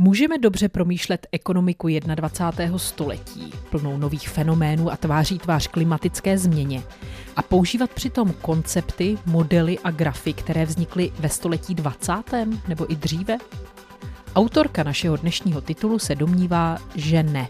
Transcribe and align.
Můžeme 0.00 0.38
dobře 0.38 0.68
promýšlet 0.68 1.26
ekonomiku 1.32 1.88
21. 2.14 2.78
století, 2.78 3.52
plnou 3.70 3.96
nových 3.96 4.28
fenoménů 4.28 4.92
a 4.92 4.96
tváří 4.96 5.38
tvář 5.38 5.66
klimatické 5.66 6.38
změně, 6.38 6.82
a 7.36 7.42
používat 7.42 7.90
přitom 7.90 8.32
koncepty, 8.42 9.18
modely 9.26 9.78
a 9.84 9.90
grafy, 9.90 10.32
které 10.32 10.66
vznikly 10.66 11.12
ve 11.18 11.28
století 11.28 11.74
20. 11.74 12.12
nebo 12.68 12.92
i 12.92 12.96
dříve? 12.96 13.38
Autorka 14.34 14.82
našeho 14.82 15.16
dnešního 15.16 15.60
titulu 15.60 15.98
se 15.98 16.14
domnívá, 16.14 16.78
že 16.94 17.22
ne. 17.22 17.48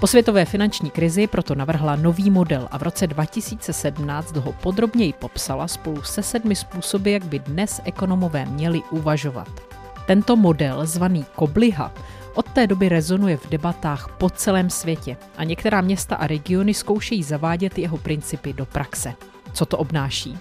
Po 0.00 0.06
světové 0.06 0.44
finanční 0.44 0.90
krizi 0.90 1.26
proto 1.26 1.54
navrhla 1.54 1.96
nový 1.96 2.30
model 2.30 2.68
a 2.70 2.78
v 2.78 2.82
roce 2.82 3.06
2017 3.06 4.36
ho 4.36 4.52
podrobněji 4.52 5.12
popsala 5.12 5.68
spolu 5.68 6.02
se 6.02 6.22
sedmi 6.22 6.56
způsoby, 6.56 7.12
jak 7.12 7.24
by 7.24 7.38
dnes 7.38 7.80
ekonomové 7.84 8.46
měli 8.46 8.82
uvažovat. 8.90 9.71
Tento 10.06 10.36
model, 10.36 10.86
zvaný 10.86 11.24
Kobliha, 11.34 11.92
od 12.34 12.48
té 12.48 12.66
doby 12.66 12.88
rezonuje 12.88 13.36
v 13.36 13.48
debatách 13.48 14.08
po 14.18 14.30
celém 14.30 14.70
světě 14.70 15.16
a 15.36 15.44
některá 15.44 15.80
města 15.80 16.16
a 16.16 16.26
regiony 16.26 16.74
zkoušejí 16.74 17.22
zavádět 17.22 17.78
jeho 17.78 17.98
principy 17.98 18.52
do 18.52 18.66
praxe. 18.66 19.14
Co 19.52 19.66
to 19.66 19.78
obnáší? 19.78 20.38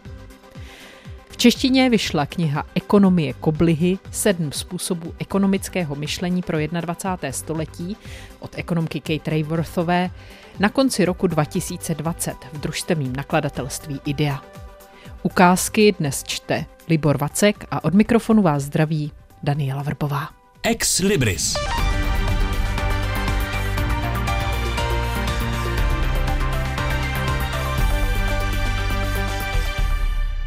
V 1.29 1.37
češtině 1.37 1.89
vyšla 1.89 2.25
kniha 2.25 2.63
Ekonomie 2.75 3.33
koblihy, 3.33 3.97
sedm 4.11 4.51
způsobů 4.51 5.13
ekonomického 5.19 5.95
myšlení 5.95 6.41
pro 6.41 6.57
21. 6.57 7.31
století 7.31 7.97
od 8.39 8.51
ekonomky 8.57 8.99
Kate 8.99 9.31
Rayworthové 9.31 10.09
na 10.59 10.69
konci 10.69 11.05
roku 11.05 11.27
2020 11.27 12.35
v 12.53 12.59
družstevním 12.59 13.15
nakladatelství 13.15 13.99
IDEA. 14.05 14.41
Ukázky 15.23 15.95
dnes 15.99 16.23
čte 16.23 16.65
Libor 16.89 17.17
Vacek 17.17 17.65
a 17.71 17.83
od 17.83 17.93
mikrofonu 17.93 18.41
vás 18.41 18.63
zdraví 18.63 19.11
Daniela 19.43 19.83
Vrbová. 19.83 20.29
Ex 20.63 20.99
Libris. 20.99 21.53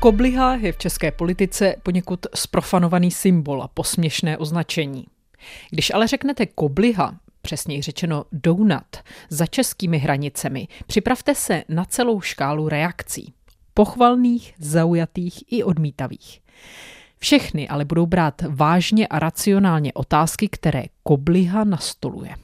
Kobliha 0.00 0.54
je 0.54 0.72
v 0.72 0.78
české 0.78 1.12
politice 1.12 1.76
poněkud 1.82 2.26
sprofanovaný 2.34 3.10
symbol 3.10 3.62
a 3.62 3.68
posměšné 3.68 4.38
označení. 4.38 5.06
Když 5.70 5.90
ale 5.94 6.06
řeknete 6.06 6.46
kobliha, 6.46 7.14
přesněji 7.42 7.82
řečeno 7.82 8.24
donut, 8.32 8.96
za 9.28 9.46
českými 9.46 9.98
hranicemi, 9.98 10.68
připravte 10.86 11.34
se 11.34 11.64
na 11.68 11.84
celou 11.84 12.20
škálu 12.20 12.68
reakcí. 12.68 13.32
Pochvalných, 13.74 14.54
zaujatých 14.58 15.52
i 15.52 15.64
odmítavých. 15.64 16.40
Všechny 17.24 17.68
ale 17.68 17.84
budou 17.84 18.06
brát 18.06 18.42
vážně 18.48 19.06
a 19.06 19.18
racionálně 19.18 19.92
otázky, 19.92 20.48
které 20.48 20.82
Kobliha 21.02 21.64
nastoluje. 21.64 22.34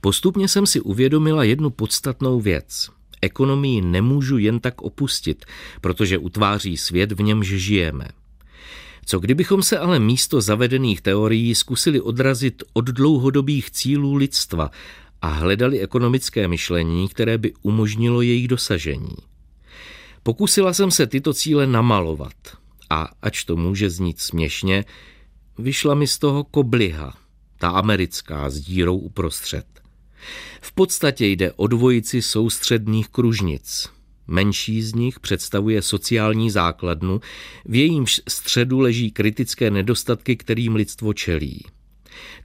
Postupně 0.00 0.48
jsem 0.48 0.66
si 0.66 0.80
uvědomila 0.80 1.44
jednu 1.44 1.70
podstatnou 1.70 2.40
věc. 2.40 2.90
Ekonomii 3.22 3.80
nemůžu 3.80 4.38
jen 4.38 4.60
tak 4.60 4.82
opustit, 4.82 5.44
protože 5.80 6.18
utváří 6.18 6.76
svět, 6.76 7.12
v 7.12 7.22
němž 7.22 7.46
žijeme. 7.46 8.08
Co 9.04 9.18
kdybychom 9.18 9.62
se 9.62 9.78
ale 9.78 9.98
místo 9.98 10.40
zavedených 10.40 11.00
teorií 11.00 11.54
zkusili 11.54 12.00
odrazit 12.00 12.62
od 12.72 12.84
dlouhodobých 12.84 13.70
cílů 13.70 14.14
lidstva 14.14 14.70
a 15.22 15.28
hledali 15.28 15.80
ekonomické 15.80 16.48
myšlení, 16.48 17.08
které 17.08 17.38
by 17.38 17.52
umožnilo 17.62 18.22
jejich 18.22 18.48
dosažení? 18.48 19.16
Pokusila 20.22 20.72
jsem 20.72 20.90
se 20.90 21.06
tyto 21.06 21.34
cíle 21.34 21.66
namalovat– 21.66 22.34
a 22.90 23.08
ač 23.22 23.44
to 23.44 23.56
může 23.56 23.90
znít 23.90 24.20
směšně, 24.20 24.84
vyšla 25.58 25.94
mi 25.94 26.06
z 26.06 26.18
toho 26.18 26.44
kobliha, 26.44 27.14
ta 27.58 27.68
americká 27.68 28.50
s 28.50 28.60
dírou 28.60 28.96
uprostřed. 28.96 29.66
V 30.60 30.72
podstatě 30.72 31.26
jde 31.26 31.52
o 31.52 31.66
dvojici 31.66 32.22
soustředných 32.22 33.08
kružnic. 33.08 33.88
Menší 34.26 34.82
z 34.82 34.94
nich 34.94 35.20
představuje 35.20 35.82
sociální 35.82 36.50
základnu, 36.50 37.20
v 37.64 37.74
jejímž 37.74 38.20
středu 38.28 38.80
leží 38.80 39.10
kritické 39.10 39.70
nedostatky, 39.70 40.36
kterým 40.36 40.74
lidstvo 40.74 41.12
čelí. 41.12 41.64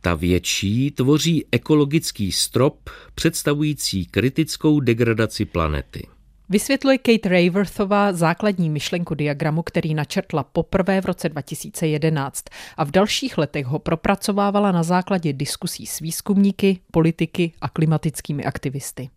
Ta 0.02 0.16
větší 0.16 0.91
tvoří 0.91 1.46
ekologický 1.52 2.31
strop 2.31 2.90
představující 3.16 4.06
kritickou 4.06 4.80
degradaci 4.80 5.46
planety. 5.46 6.08
Vysvětluje 6.52 6.98
Kate 6.98 7.30
Rayworthová 7.30 8.14
základní 8.14 8.70
myšlenku 8.70 9.16
diagramu, 9.16 9.64
který 9.64 9.94
načrtla 9.94 10.44
poprvé 10.44 11.02
v 11.02 11.06
roce 11.06 11.30
2011 11.30 12.44
a 12.78 12.84
v 12.84 12.92
dalších 12.92 13.38
letech 13.38 13.66
ho 13.66 13.80
propracovávala 13.80 14.72
na 14.72 14.84
základě 14.84 15.34
diskusí 15.34 15.86
s 15.86 16.00
výzkumníky, 16.00 16.80
politiky 16.92 17.52
a 17.62 17.70
klimatickými 17.70 18.44
aktivisty. 18.44 19.09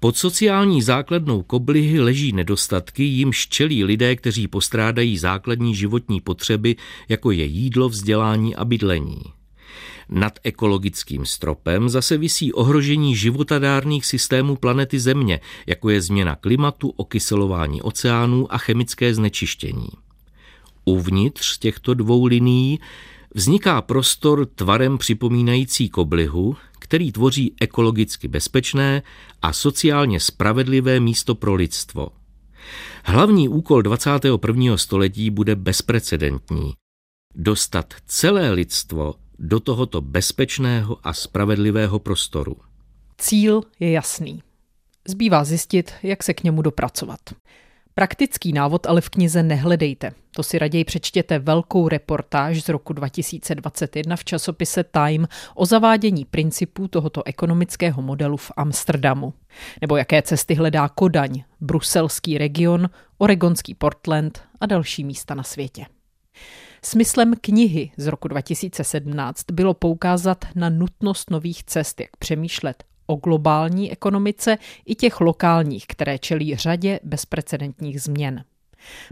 Pod 0.00 0.16
sociální 0.16 0.82
základnou 0.82 1.42
koblihy 1.42 2.00
leží 2.00 2.32
nedostatky, 2.32 3.02
jim 3.04 3.32
čelí 3.32 3.84
lidé, 3.84 4.16
kteří 4.16 4.48
postrádají 4.48 5.18
základní 5.18 5.74
životní 5.74 6.20
potřeby, 6.20 6.76
jako 7.08 7.30
je 7.30 7.44
jídlo, 7.44 7.88
vzdělání 7.88 8.56
a 8.56 8.64
bydlení. 8.64 9.35
Nad 10.08 10.38
ekologickým 10.42 11.26
stropem 11.26 11.88
zase 11.88 12.16
visí 12.16 12.52
ohrožení 12.52 13.16
životadárných 13.16 14.06
systémů 14.06 14.56
planety 14.56 15.00
Země, 15.00 15.40
jako 15.66 15.90
je 15.90 16.02
změna 16.02 16.36
klimatu, 16.36 16.92
okyselování 16.96 17.82
oceánů 17.82 18.54
a 18.54 18.58
chemické 18.58 19.14
znečištění. 19.14 19.88
Uvnitř 20.84 21.58
těchto 21.58 21.94
dvou 21.94 22.26
linií 22.26 22.80
vzniká 23.34 23.82
prostor 23.82 24.46
tvarem 24.46 24.98
připomínající 24.98 25.88
koblihu, 25.88 26.56
který 26.78 27.12
tvoří 27.12 27.54
ekologicky 27.60 28.28
bezpečné 28.28 29.02
a 29.42 29.52
sociálně 29.52 30.20
spravedlivé 30.20 31.00
místo 31.00 31.34
pro 31.34 31.54
lidstvo. 31.54 32.08
Hlavní 33.04 33.48
úkol 33.48 33.82
21. 33.82 34.76
století 34.76 35.30
bude 35.30 35.56
bezprecedentní. 35.56 36.72
Dostat 37.34 37.94
celé 38.06 38.50
lidstvo 38.50 39.14
do 39.38 39.60
tohoto 39.60 40.00
bezpečného 40.00 40.98
a 41.02 41.12
spravedlivého 41.12 41.98
prostoru. 41.98 42.56
Cíl 43.18 43.62
je 43.80 43.90
jasný. 43.90 44.42
Zbývá 45.08 45.44
zjistit, 45.44 45.92
jak 46.02 46.22
se 46.22 46.34
k 46.34 46.42
němu 46.42 46.62
dopracovat. 46.62 47.20
Praktický 47.94 48.52
návod 48.52 48.86
ale 48.86 49.00
v 49.00 49.08
knize 49.08 49.42
nehledejte. 49.42 50.12
To 50.30 50.42
si 50.42 50.58
raději 50.58 50.84
přečtěte 50.84 51.38
velkou 51.38 51.88
reportáž 51.88 52.62
z 52.62 52.68
roku 52.68 52.92
2021 52.92 54.16
v 54.16 54.24
časopise 54.24 54.84
Time 54.84 55.28
o 55.54 55.66
zavádění 55.66 56.24
principů 56.24 56.88
tohoto 56.88 57.26
ekonomického 57.26 58.02
modelu 58.02 58.36
v 58.36 58.52
Amsterdamu. 58.56 59.34
Nebo 59.80 59.96
jaké 59.96 60.22
cesty 60.22 60.54
hledá 60.54 60.88
Kodaň, 60.88 61.42
bruselský 61.60 62.38
region, 62.38 62.90
oregonský 63.18 63.74
Portland 63.74 64.42
a 64.60 64.66
další 64.66 65.04
místa 65.04 65.34
na 65.34 65.42
světě. 65.42 65.86
Smyslem 66.82 67.34
knihy 67.40 67.90
z 67.96 68.06
roku 68.06 68.28
2017 68.28 69.44
bylo 69.52 69.74
poukázat 69.74 70.44
na 70.54 70.68
nutnost 70.68 71.30
nových 71.30 71.64
cest, 71.64 72.00
jak 72.00 72.16
přemýšlet 72.16 72.84
o 73.06 73.16
globální 73.16 73.92
ekonomice 73.92 74.58
i 74.86 74.94
těch 74.94 75.20
lokálních, 75.20 75.86
které 75.86 76.18
čelí 76.18 76.56
řadě 76.56 77.00
bezprecedentních 77.02 78.02
změn. 78.02 78.44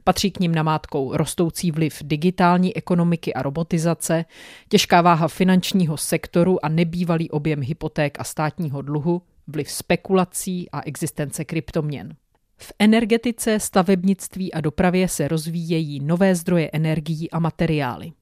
Patří 0.05 0.31
k 0.31 0.41
ním 0.41 0.55
namátkou 0.55 1.17
rostoucí 1.17 1.71
vliv 1.71 1.99
digitální 2.03 2.77
ekonomiky 2.77 3.35
a 3.35 3.43
robotizace, 3.43 4.25
těžká 4.69 5.03
váha 5.03 5.29
finančního 5.29 5.97
sektoru 5.97 6.65
a 6.65 6.69
nebývalý 6.69 7.31
objem 7.31 7.63
hypoték 7.63 8.21
a 8.21 8.25
státního 8.25 8.83
dluhu, 8.83 9.23
vliv 9.47 9.71
spekulací 9.71 10.71
a 10.71 10.81
existence 10.81 11.45
kryptoměn. 11.45 12.17
V 12.57 12.73
energetice, 12.79 13.61
stavebnictví 13.61 14.53
a 14.53 14.61
dopravě 14.61 15.09
se 15.09 15.29
rozvíjejí 15.29 16.01
nové 16.01 16.35
zdroje 16.35 16.71
energií 16.73 17.31
a 17.31 17.39
materiály. 17.39 18.13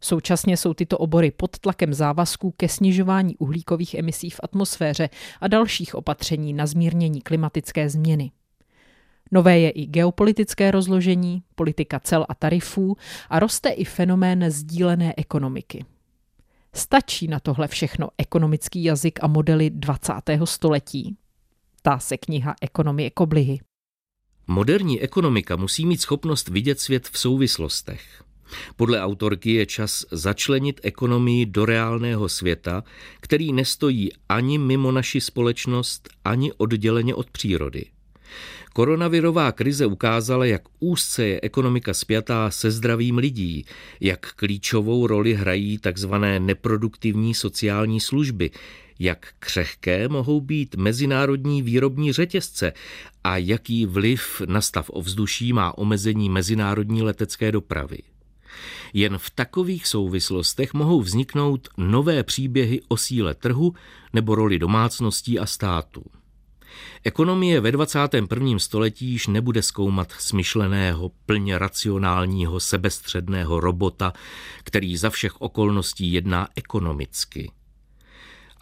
Současně 0.00 0.56
jsou 0.56 0.74
tyto 0.74 0.98
obory 0.98 1.30
pod 1.30 1.58
tlakem 1.58 1.94
závazků 1.94 2.54
ke 2.56 2.68
snižování 2.68 3.36
uhlíkových 3.36 3.94
emisí 3.94 4.30
v 4.30 4.40
atmosféře 4.42 5.08
a 5.40 5.48
dalších 5.48 5.94
opatření 5.94 6.52
na 6.52 6.66
zmírnění 6.66 7.20
klimatické 7.20 7.88
změny. 7.90 8.30
Nové 9.32 9.58
je 9.58 9.70
i 9.70 9.86
geopolitické 9.86 10.70
rozložení, 10.70 11.42
politika 11.54 12.00
cel 12.00 12.26
a 12.28 12.34
tarifů 12.34 12.96
a 13.28 13.38
roste 13.38 13.68
i 13.68 13.84
fenomén 13.84 14.50
sdílené 14.50 15.14
ekonomiky. 15.16 15.84
Stačí 16.74 17.28
na 17.28 17.40
tohle 17.40 17.68
všechno 17.68 18.08
ekonomický 18.18 18.84
jazyk 18.84 19.18
a 19.22 19.26
modely 19.26 19.70
20. 19.70 20.12
století? 20.44 21.16
Tá 21.82 21.98
se 21.98 22.16
kniha 22.16 22.54
Ekonomie 22.60 23.10
koblihy. 23.10 23.60
Moderní 24.50 25.00
ekonomika 25.00 25.56
musí 25.56 25.86
mít 25.86 26.00
schopnost 26.00 26.48
vidět 26.48 26.80
svět 26.80 27.08
v 27.12 27.18
souvislostech. 27.18 28.24
Podle 28.76 29.00
autorky 29.00 29.52
je 29.52 29.66
čas 29.66 30.04
začlenit 30.10 30.80
ekonomii 30.82 31.46
do 31.46 31.64
reálného 31.64 32.28
světa, 32.28 32.84
který 33.20 33.52
nestojí 33.52 34.10
ani 34.28 34.58
mimo 34.58 34.92
naši 34.92 35.20
společnost, 35.20 36.08
ani 36.24 36.52
odděleně 36.52 37.14
od 37.14 37.30
přírody. 37.30 37.84
Koronavirová 38.72 39.52
krize 39.52 39.86
ukázala, 39.86 40.44
jak 40.44 40.62
úzce 40.80 41.26
je 41.26 41.40
ekonomika 41.42 41.94
spjatá 41.94 42.50
se 42.50 42.70
zdravím 42.70 43.18
lidí, 43.18 43.64
jak 44.00 44.32
klíčovou 44.34 45.06
roli 45.06 45.34
hrají 45.34 45.78
tzv. 45.78 46.14
neproduktivní 46.38 47.34
sociální 47.34 48.00
služby, 48.00 48.50
jak 49.00 49.26
křehké 49.38 50.08
mohou 50.08 50.40
být 50.40 50.74
mezinárodní 50.74 51.62
výrobní 51.62 52.12
řetězce 52.12 52.72
a 53.24 53.36
jaký 53.36 53.86
vliv 53.86 54.42
na 54.46 54.60
stav 54.60 54.90
ovzduší 54.90 55.52
má 55.52 55.78
omezení 55.78 56.30
mezinárodní 56.30 57.02
letecké 57.02 57.52
dopravy. 57.52 57.98
Jen 58.92 59.18
v 59.18 59.30
takových 59.30 59.86
souvislostech 59.86 60.74
mohou 60.74 61.00
vzniknout 61.00 61.68
nové 61.76 62.22
příběhy 62.22 62.80
o 62.88 62.96
síle 62.96 63.34
trhu 63.34 63.74
nebo 64.12 64.34
roli 64.34 64.58
domácností 64.58 65.38
a 65.38 65.46
státu. 65.46 66.04
Ekonomie 67.04 67.60
ve 67.60 67.72
21. 67.72 68.58
století 68.58 69.06
již 69.06 69.26
nebude 69.26 69.62
zkoumat 69.62 70.12
smyšleného, 70.12 71.10
plně 71.26 71.58
racionálního, 71.58 72.60
sebestředného 72.60 73.60
robota, 73.60 74.12
který 74.64 74.96
za 74.96 75.10
všech 75.10 75.40
okolností 75.40 76.12
jedná 76.12 76.48
ekonomicky. 76.56 77.50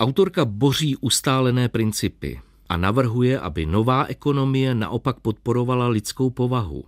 Autorka 0.01 0.45
boří 0.45 0.97
ustálené 0.97 1.69
principy 1.69 2.41
a 2.69 2.77
navrhuje, 2.77 3.41
aby 3.41 3.67
nová 3.67 4.05
ekonomie 4.05 4.75
naopak 4.75 5.21
podporovala 5.21 5.89
lidskou 5.89 6.31
povahu. 6.31 6.85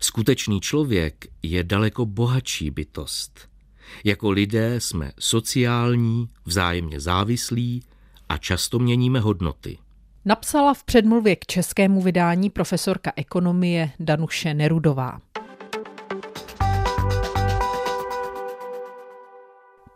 Skutečný 0.00 0.60
člověk 0.60 1.26
je 1.42 1.64
daleko 1.64 2.06
bohatší 2.06 2.70
bytost. 2.70 3.48
Jako 4.04 4.30
lidé 4.30 4.80
jsme 4.80 5.12
sociální, 5.18 6.28
vzájemně 6.44 7.00
závislí 7.00 7.82
a 8.28 8.36
často 8.36 8.78
měníme 8.78 9.20
hodnoty. 9.20 9.78
Napsala 10.24 10.74
v 10.74 10.84
předmluvě 10.84 11.36
k 11.36 11.46
českému 11.46 12.02
vydání 12.02 12.50
profesorka 12.50 13.12
ekonomie 13.16 13.90
Danuše 14.00 14.54
Nerudová. 14.54 15.20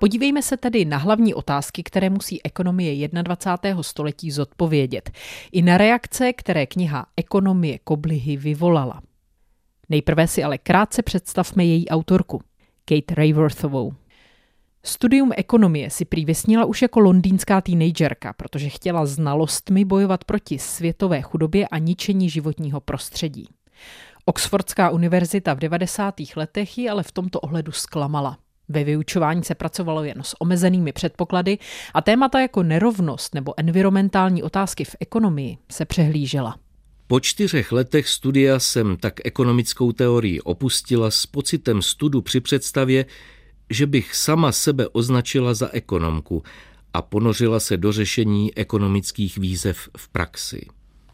Podívejme 0.05 0.43
se 0.43 0.57
tedy 0.57 0.85
na 0.85 0.97
hlavní 0.97 1.35
otázky, 1.35 1.83
které 1.83 2.11
musí 2.11 2.45
ekonomie 2.45 3.09
21. 3.09 3.83
století 3.83 4.31
zodpovědět, 4.31 5.11
i 5.53 5.63
na 5.63 5.79
reakce, 5.79 6.33
které 6.33 6.67
kniha 6.67 7.07
Ekonomie 7.17 7.79
koblihy 7.79 8.37
vyvolala. 8.37 9.03
Nejprve 9.89 10.29
si 10.29 10.45
ale 10.45 10.59
krátce 10.59 11.03
představme 11.03 11.65
její 11.65 11.89
autorku, 11.89 12.43
Kate 12.85 13.15
Rayworthovou. 13.15 13.95
Studium 14.83 15.31
ekonomie 15.37 15.91
si 15.91 16.05
prý 16.05 16.25
vysnila 16.25 16.65
už 16.65 16.83
jako 16.83 17.01
londýnská 17.01 17.61
teenagerka, 17.61 18.33
protože 18.33 18.69
chtěla 18.69 19.07
znalostmi 19.07 19.85
bojovat 19.85 20.25
proti 20.25 20.59
světové 20.59 21.23
chudobě 21.23 21.69
a 21.69 21.79
ničení 21.79 22.31
životního 22.31 22.81
prostředí. 22.81 23.49
Oxfordská 24.25 24.91
univerzita 24.91 25.55
v 25.55 25.59
90. 25.59 26.15
letech 26.37 26.79
ji 26.79 26.89
ale 26.89 27.03
v 27.03 27.13
tomto 27.13 27.41
ohledu 27.41 27.73
zklamala. 27.73 28.39
Ve 28.69 28.85
vyučování 28.85 29.45
se 29.45 29.55
pracovalo 29.55 30.05
jen 30.05 30.23
s 30.23 30.41
omezenými 30.41 30.93
předpoklady 30.93 31.59
a 31.95 32.01
témata 32.01 32.41
jako 32.41 32.63
nerovnost 32.63 33.35
nebo 33.35 33.55
environmentální 33.57 34.43
otázky 34.43 34.85
v 34.85 34.97
ekonomii 35.01 35.59
se 35.73 35.85
přehlížela. 35.85 36.57
Po 37.07 37.21
čtyřech 37.21 37.73
letech 37.73 38.09
studia 38.09 38.59
jsem 38.59 38.97
tak 38.97 39.15
ekonomickou 39.25 39.93
teorii 39.93 40.41
opustila 40.41 41.11
s 41.11 41.27
pocitem 41.27 41.83
studu 41.83 42.23
při 42.23 42.41
představě, 42.41 43.07
že 43.71 43.87
bych 43.87 44.15
sama 44.15 44.53
sebe 44.53 44.89
označila 44.89 45.55
za 45.55 45.69
ekonomku 45.73 46.43
a 46.93 47.03
ponořila 47.03 47.61
se 47.61 47.77
do 47.77 47.93
řešení 47.93 48.55
ekonomických 48.57 49.39
výzev 49.39 49.89
v 49.97 50.09
praxi. 50.09 50.67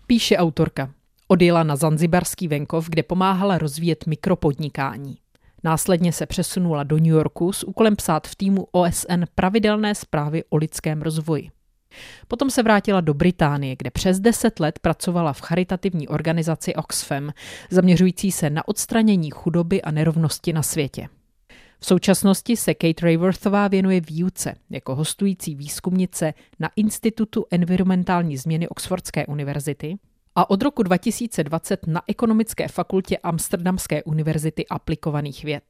Píše 0.07 0.37
autorka. 0.37 0.91
Odjela 1.29 1.63
na 1.63 1.77
Zanzibarský 1.77 2.49
venkov, 2.49 2.89
kde 2.89 3.03
pomáhala 3.03 3.59
rozvíjet 3.59 4.07
mikropodnikání. 4.07 5.17
Následně 5.65 6.13
se 6.13 6.27
přesunula 6.27 6.83
do 6.83 6.97
New 6.97 7.07
Yorku 7.07 7.53
s 7.53 7.65
úkolem 7.65 7.97
psát 7.97 8.29
v 8.29 8.37
týmu 8.37 8.67
OSN 8.73 9.23
pravidelné 9.35 9.95
zprávy 9.95 10.45
o 10.49 10.57
lidském 10.57 11.03
rozvoji. 11.03 11.51
Potom 12.29 12.51
se 12.51 12.63
vrátila 12.63 13.01
do 13.01 13.15
Británie, 13.15 13.77
kde 13.79 13.91
přes 13.91 14.21
deset 14.21 14.61
let 14.61 14.79
pracovala 14.79 15.33
v 15.33 15.41
charitativní 15.41 16.09
organizaci 16.09 16.75
Oxfam, 16.75 17.33
zaměřující 17.71 18.33
se 18.33 18.51
na 18.51 18.69
odstranění 18.69 19.31
chudoby 19.31 19.83
a 19.83 19.91
nerovnosti 19.91 20.53
na 20.53 20.63
světě. 20.63 21.09
V 21.81 21.87
současnosti 21.87 22.57
se 22.57 22.75
Kate 22.75 23.05
Rayworthová 23.07 23.69
věnuje 23.69 24.01
výuce 24.01 24.55
jako 24.71 24.95
hostující 24.95 25.55
výzkumnice 25.55 26.35
na 26.59 26.71
Institutu 26.77 27.45
environmentální 27.51 28.37
změny 28.37 28.69
Oxfordské 28.69 29.27
univerzity 29.27 29.99
a 30.35 30.51
od 30.51 30.63
roku 30.63 30.83
2020 30.83 31.87
na 31.87 32.03
Ekonomické 32.07 32.69
fakultě 32.69 33.19
Amsterdamské 33.19 34.03
univerzity 34.03 34.67
aplikovaných 34.67 35.45
věd. 35.45 35.65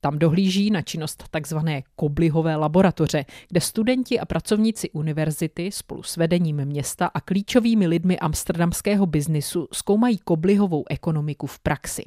Tam 0.00 0.18
dohlíží 0.18 0.70
na 0.70 0.82
činnost 0.82 1.24
tzv. 1.40 1.56
Koblihové 1.96 2.56
laboratoře, 2.56 3.24
kde 3.48 3.60
studenti 3.60 4.20
a 4.20 4.24
pracovníci 4.24 4.90
univerzity 4.90 5.72
spolu 5.72 6.02
s 6.02 6.16
vedením 6.16 6.64
města 6.64 7.06
a 7.06 7.20
klíčovými 7.20 7.86
lidmi 7.86 8.18
amsterdamského 8.18 9.06
biznisu 9.06 9.68
zkoumají 9.72 10.18
koblihovou 10.18 10.84
ekonomiku 10.90 11.46
v 11.46 11.58
praxi. 11.58 12.02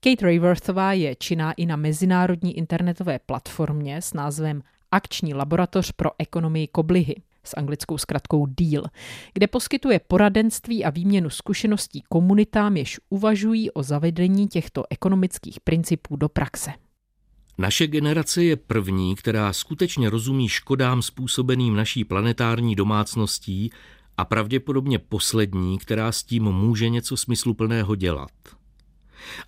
Kate 0.00 0.26
Rayworthová 0.26 0.92
je 0.92 1.16
činná 1.16 1.52
i 1.52 1.66
na 1.66 1.76
mezinárodní 1.76 2.58
internetové 2.58 3.18
platformě 3.18 4.02
s 4.02 4.12
názvem 4.12 4.62
Akční 4.90 5.34
laboratoř 5.34 5.92
pro 5.92 6.10
ekonomii 6.18 6.66
koblihy 6.66 7.14
s 7.44 7.56
anglickou 7.56 7.98
zkratkou 7.98 8.46
DEAL, 8.46 8.84
kde 9.34 9.46
poskytuje 9.46 10.00
poradenství 10.08 10.84
a 10.84 10.90
výměnu 10.90 11.30
zkušeností 11.30 12.02
komunitám, 12.08 12.76
jež 12.76 13.00
uvažují 13.08 13.70
o 13.70 13.82
zavedení 13.82 14.48
těchto 14.48 14.82
ekonomických 14.90 15.60
principů 15.60 16.16
do 16.16 16.28
praxe. 16.28 16.70
Naše 17.58 17.86
generace 17.86 18.44
je 18.44 18.56
první, 18.56 19.16
která 19.16 19.52
skutečně 19.52 20.10
rozumí 20.10 20.48
škodám 20.48 21.02
způsobeným 21.02 21.76
naší 21.76 22.04
planetární 22.04 22.74
domácností 22.74 23.70
a 24.16 24.24
pravděpodobně 24.24 24.98
poslední, 24.98 25.78
která 25.78 26.12
s 26.12 26.22
tím 26.22 26.44
může 26.44 26.88
něco 26.88 27.16
smysluplného 27.16 27.94
dělat. 27.94 28.30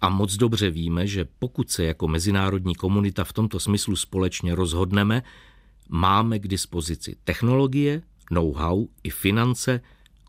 A 0.00 0.08
moc 0.08 0.37
dobře 0.37 0.70
víme, 0.70 1.06
že 1.06 1.25
pokud 1.38 1.70
se 1.70 1.85
jako 1.85 2.08
mezinárodní 2.08 2.75
komunita 2.75 3.25
v 3.25 3.32
tomto 3.32 3.61
smyslu 3.61 3.97
společně 3.97 4.55
rozhodneme, 4.55 5.23
máme 5.94 6.38
k 6.38 6.49
dispozici 6.49 7.17
technologie, 7.25 8.02
know-how 8.31 8.87
i 9.02 9.11
finance 9.11 9.81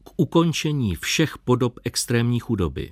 k 0.04 0.10
ukončení 0.18 0.96
všech 0.96 1.38
podob 1.38 1.80
extrémní 1.84 2.40
chudoby. 2.40 2.92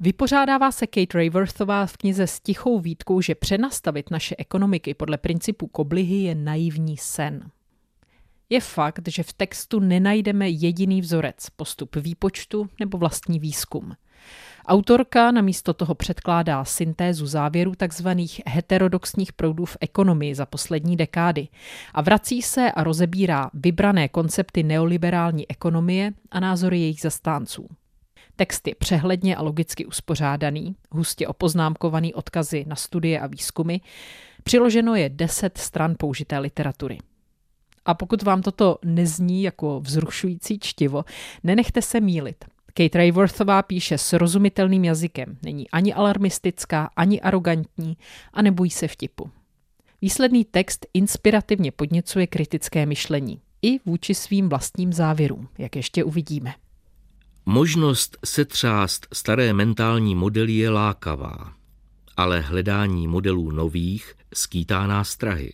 Vypořádává 0.00 0.72
se 0.72 0.86
Kate 0.86 1.18
Rayworthová 1.18 1.86
v 1.86 1.96
knize 1.96 2.26
s 2.26 2.40
tichou 2.40 2.80
výtkou, 2.80 3.20
že 3.20 3.34
přenastavit 3.34 4.10
naše 4.10 4.34
ekonomiky 4.38 4.94
podle 4.94 5.18
principu 5.18 5.66
koblihy 5.66 6.16
je 6.16 6.34
naivní 6.34 6.96
sen. 6.96 7.50
Je 8.48 8.60
fakt, 8.60 9.08
že 9.08 9.22
v 9.22 9.32
textu 9.32 9.80
nenajdeme 9.80 10.48
jediný 10.48 11.00
vzorec, 11.00 11.50
postup 11.56 11.96
výpočtu 11.96 12.68
nebo 12.80 12.98
vlastní 12.98 13.38
výzkum. 13.38 13.92
Autorka 14.68 15.30
namísto 15.30 15.74
toho 15.74 15.94
předkládá 15.94 16.64
syntézu 16.64 17.26
závěrů 17.26 17.72
tzv. 17.88 18.08
heterodoxních 18.46 19.32
proudů 19.32 19.64
v 19.64 19.76
ekonomii 19.80 20.34
za 20.34 20.46
poslední 20.46 20.96
dekády 20.96 21.48
a 21.94 22.02
vrací 22.02 22.42
se 22.42 22.72
a 22.72 22.84
rozebírá 22.84 23.50
vybrané 23.54 24.08
koncepty 24.08 24.62
neoliberální 24.62 25.50
ekonomie 25.50 26.12
a 26.30 26.40
názory 26.40 26.80
jejich 26.80 27.00
zastánců. 27.00 27.68
Text 28.36 28.68
je 28.68 28.74
přehledně 28.74 29.36
a 29.36 29.42
logicky 29.42 29.86
uspořádaný, 29.86 30.76
hustě 30.90 31.28
opoznámkovaný 31.28 32.14
odkazy 32.14 32.64
na 32.68 32.76
studie 32.76 33.20
a 33.20 33.26
výzkumy, 33.26 33.76
přiloženo 34.42 34.94
je 34.94 35.08
deset 35.08 35.58
stran 35.58 35.94
použité 35.98 36.38
literatury. 36.38 36.98
A 37.84 37.94
pokud 37.94 38.22
vám 38.22 38.42
toto 38.42 38.78
nezní 38.84 39.42
jako 39.42 39.80
vzrušující 39.80 40.58
čtivo, 40.58 41.04
nenechte 41.44 41.82
se 41.82 42.00
mílit. 42.00 42.44
Kate 42.74 42.98
Rayworthová 42.98 43.62
píše 43.62 43.98
srozumitelným 43.98 44.84
jazykem, 44.84 45.38
není 45.42 45.70
ani 45.70 45.94
alarmistická, 45.94 46.90
ani 46.96 47.20
arrogantní 47.20 47.96
a 48.32 48.42
nebojí 48.42 48.70
se 48.70 48.88
vtipu. 48.88 49.30
Výsledný 50.02 50.44
text 50.44 50.86
inspirativně 50.94 51.72
podněcuje 51.72 52.26
kritické 52.26 52.86
myšlení 52.86 53.40
i 53.62 53.78
vůči 53.86 54.14
svým 54.14 54.48
vlastním 54.48 54.92
závěrům, 54.92 55.48
jak 55.58 55.76
ještě 55.76 56.04
uvidíme. 56.04 56.54
Možnost 57.46 58.18
setřást 58.24 59.06
staré 59.12 59.52
mentální 59.52 60.14
modely 60.14 60.52
je 60.52 60.70
lákavá, 60.70 61.52
ale 62.16 62.40
hledání 62.40 63.08
modelů 63.08 63.50
nových 63.50 64.14
skýtá 64.34 64.86
nástrahy. 64.86 65.52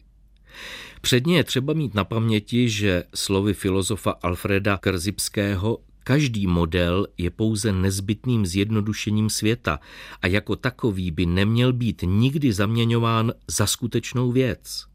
Předně 1.01 1.37
je 1.37 1.45
třeba 1.45 1.73
mít 1.73 1.95
na 1.95 2.05
paměti, 2.05 2.69
že 2.69 3.05
slovy 3.15 3.55
filozofa 3.55 4.11
Alfreda 4.23 4.77
Krzipského 4.77 5.79
každý 6.05 6.47
model 6.47 7.07
je 7.19 7.31
pouze 7.31 7.73
nezbytným 7.73 8.47
zjednodušením 8.47 9.31
světa 9.31 9.81
a 10.23 10.27
jako 10.27 10.57
takový 10.57 11.11
by 11.11 11.27
neměl 11.27 11.73
být 11.73 12.05
nikdy 12.07 12.53
zaměňován 12.53 13.33
za 13.49 13.67
skutečnou 13.67 14.33
věc. 14.33 14.87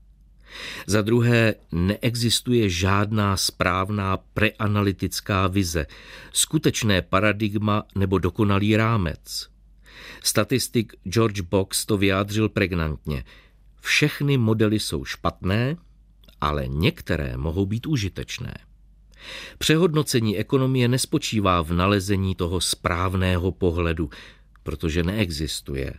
Za 0.87 1.01
druhé, 1.01 1.55
neexistuje 1.71 2.69
žádná 2.69 3.37
správná 3.37 4.17
preanalytická 4.17 5.47
vize, 5.47 5.85
skutečné 6.33 7.01
paradigma 7.01 7.83
nebo 7.95 8.19
dokonalý 8.19 8.77
rámec. 8.77 9.49
Statistik 10.23 10.93
George 11.03 11.41
Box 11.41 11.85
to 11.85 11.97
vyjádřil 11.97 12.49
pregnantně. 12.49 13.23
Všechny 13.81 14.37
modely 14.37 14.79
jsou 14.79 15.05
špatné, 15.05 15.77
ale 16.41 16.67
některé 16.67 17.37
mohou 17.37 17.65
být 17.65 17.87
užitečné. 17.87 18.68
Přehodnocení 19.57 20.37
ekonomie 20.37 20.87
nespočívá 20.87 21.61
v 21.61 21.73
nalezení 21.73 22.35
toho 22.35 22.61
správného 22.61 23.51
pohledu, 23.51 24.09
protože 24.63 25.03
neexistuje, 25.03 25.93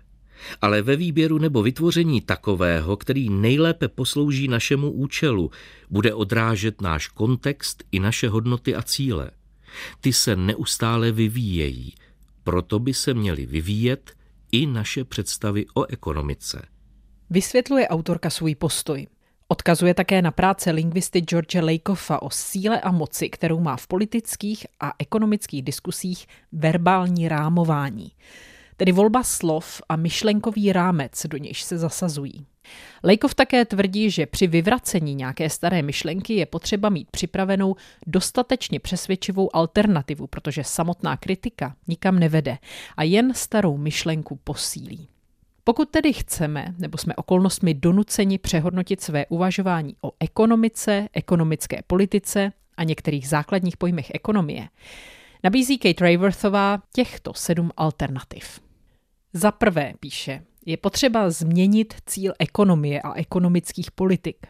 ale 0.60 0.82
ve 0.82 0.96
výběru 0.96 1.38
nebo 1.38 1.62
vytvoření 1.62 2.20
takového, 2.20 2.96
který 2.96 3.30
nejlépe 3.30 3.88
poslouží 3.88 4.48
našemu 4.48 4.90
účelu, 4.90 5.50
bude 5.90 6.14
odrážet 6.14 6.80
náš 6.80 7.08
kontext 7.08 7.84
i 7.92 8.00
naše 8.00 8.28
hodnoty 8.28 8.74
a 8.74 8.82
cíle. 8.82 9.30
Ty 10.00 10.12
se 10.12 10.36
neustále 10.36 11.12
vyvíjejí, 11.12 11.94
proto 12.44 12.78
by 12.78 12.94
se 12.94 13.14
měly 13.14 13.46
vyvíjet 13.46 14.12
i 14.52 14.66
naše 14.66 15.04
představy 15.04 15.66
o 15.74 15.84
ekonomice. 15.84 16.62
Vysvětluje 17.30 17.88
autorka 17.88 18.30
svůj 18.30 18.54
postoj. 18.54 19.06
Odkazuje 19.52 19.94
také 19.94 20.22
na 20.22 20.30
práce 20.30 20.70
lingvisty 20.70 21.20
George 21.20 21.54
Lakoffa 21.60 22.22
o 22.22 22.30
síle 22.30 22.80
a 22.80 22.90
moci, 22.90 23.28
kterou 23.28 23.60
má 23.60 23.76
v 23.76 23.86
politických 23.86 24.66
a 24.80 24.92
ekonomických 24.98 25.62
diskusích 25.62 26.26
verbální 26.52 27.28
rámování, 27.28 28.12
tedy 28.76 28.92
volba 28.92 29.22
slov 29.22 29.82
a 29.88 29.96
myšlenkový 29.96 30.72
rámec, 30.72 31.26
do 31.26 31.36
nějž 31.36 31.62
se 31.62 31.78
zasazují. 31.78 32.46
Lejkov 33.02 33.34
také 33.34 33.64
tvrdí, 33.64 34.10
že 34.10 34.26
při 34.26 34.46
vyvracení 34.46 35.14
nějaké 35.14 35.50
staré 35.50 35.82
myšlenky 35.82 36.34
je 36.34 36.46
potřeba 36.46 36.88
mít 36.88 37.10
připravenou 37.10 37.76
dostatečně 38.06 38.80
přesvědčivou 38.80 39.56
alternativu, 39.56 40.26
protože 40.26 40.64
samotná 40.64 41.16
kritika 41.16 41.76
nikam 41.88 42.18
nevede 42.18 42.58
a 42.96 43.02
jen 43.02 43.34
starou 43.34 43.76
myšlenku 43.76 44.36
posílí. 44.44 45.08
Pokud 45.70 45.90
tedy 45.90 46.12
chceme, 46.12 46.74
nebo 46.78 46.98
jsme 46.98 47.16
okolnostmi 47.16 47.74
donuceni 47.74 48.38
přehodnotit 48.38 49.00
své 49.00 49.26
uvažování 49.26 49.96
o 50.02 50.12
ekonomice, 50.20 51.08
ekonomické 51.12 51.80
politice 51.86 52.52
a 52.76 52.84
některých 52.84 53.28
základních 53.28 53.76
pojmech 53.76 54.10
ekonomie, 54.14 54.68
nabízí 55.44 55.78
Kate 55.78 56.04
Rayworthová 56.04 56.82
těchto 56.92 57.34
sedm 57.34 57.70
alternativ. 57.76 58.60
Za 59.32 59.52
prvé, 59.52 59.92
píše, 60.00 60.42
je 60.66 60.76
potřeba 60.76 61.30
změnit 61.30 61.94
cíl 62.06 62.32
ekonomie 62.38 63.02
a 63.02 63.14
ekonomických 63.14 63.90
politik. 63.90 64.46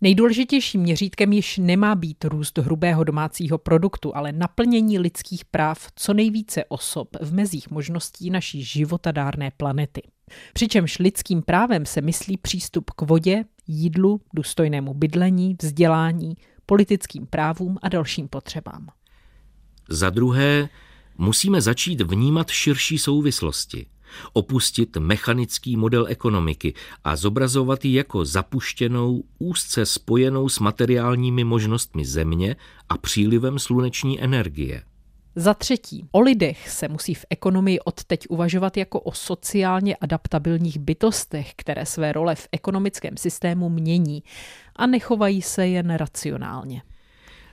Nejdůležitějším 0.00 0.80
měřítkem 0.80 1.32
již 1.32 1.58
nemá 1.58 1.94
být 1.94 2.24
růst 2.24 2.58
hrubého 2.58 3.04
domácího 3.04 3.58
produktu, 3.58 4.16
ale 4.16 4.32
naplnění 4.32 4.98
lidských 4.98 5.44
práv 5.44 5.88
co 5.96 6.14
nejvíce 6.14 6.64
osob 6.64 7.08
v 7.20 7.34
mezích 7.34 7.70
možností 7.70 8.30
naší 8.30 8.64
životadárné 8.64 9.50
planety. 9.56 10.02
Přičemž 10.52 10.98
lidským 10.98 11.42
právem 11.42 11.86
se 11.86 12.00
myslí 12.00 12.36
přístup 12.36 12.90
k 12.90 13.02
vodě, 13.02 13.44
jídlu, 13.66 14.20
důstojnému 14.34 14.94
bydlení, 14.94 15.56
vzdělání, 15.62 16.36
politickým 16.66 17.26
právům 17.26 17.78
a 17.82 17.88
dalším 17.88 18.28
potřebám. 18.28 18.88
Za 19.88 20.10
druhé, 20.10 20.68
musíme 21.18 21.60
začít 21.60 22.00
vnímat 22.00 22.50
širší 22.50 22.98
souvislosti, 22.98 23.86
opustit 24.32 24.96
mechanický 24.96 25.76
model 25.76 26.06
ekonomiky 26.08 26.74
a 27.04 27.16
zobrazovat 27.16 27.84
ji 27.84 27.94
jako 27.94 28.24
zapuštěnou, 28.24 29.24
úzce 29.38 29.86
spojenou 29.86 30.48
s 30.48 30.58
materiálními 30.58 31.44
možnostmi 31.44 32.04
země 32.04 32.56
a 32.88 32.98
přílivem 32.98 33.58
sluneční 33.58 34.22
energie. 34.22 34.82
Za 35.38 35.54
třetí, 35.54 36.08
o 36.12 36.20
lidech 36.20 36.68
se 36.68 36.88
musí 36.88 37.14
v 37.14 37.24
ekonomii 37.30 37.80
odteď 37.80 38.26
uvažovat 38.28 38.76
jako 38.76 39.00
o 39.00 39.12
sociálně 39.12 39.96
adaptabilních 39.96 40.78
bytostech, 40.78 41.52
které 41.56 41.86
své 41.86 42.12
role 42.12 42.34
v 42.34 42.48
ekonomickém 42.52 43.16
systému 43.16 43.68
mění 43.68 44.22
a 44.76 44.86
nechovají 44.86 45.42
se 45.42 45.66
jen 45.66 45.94
racionálně. 45.94 46.82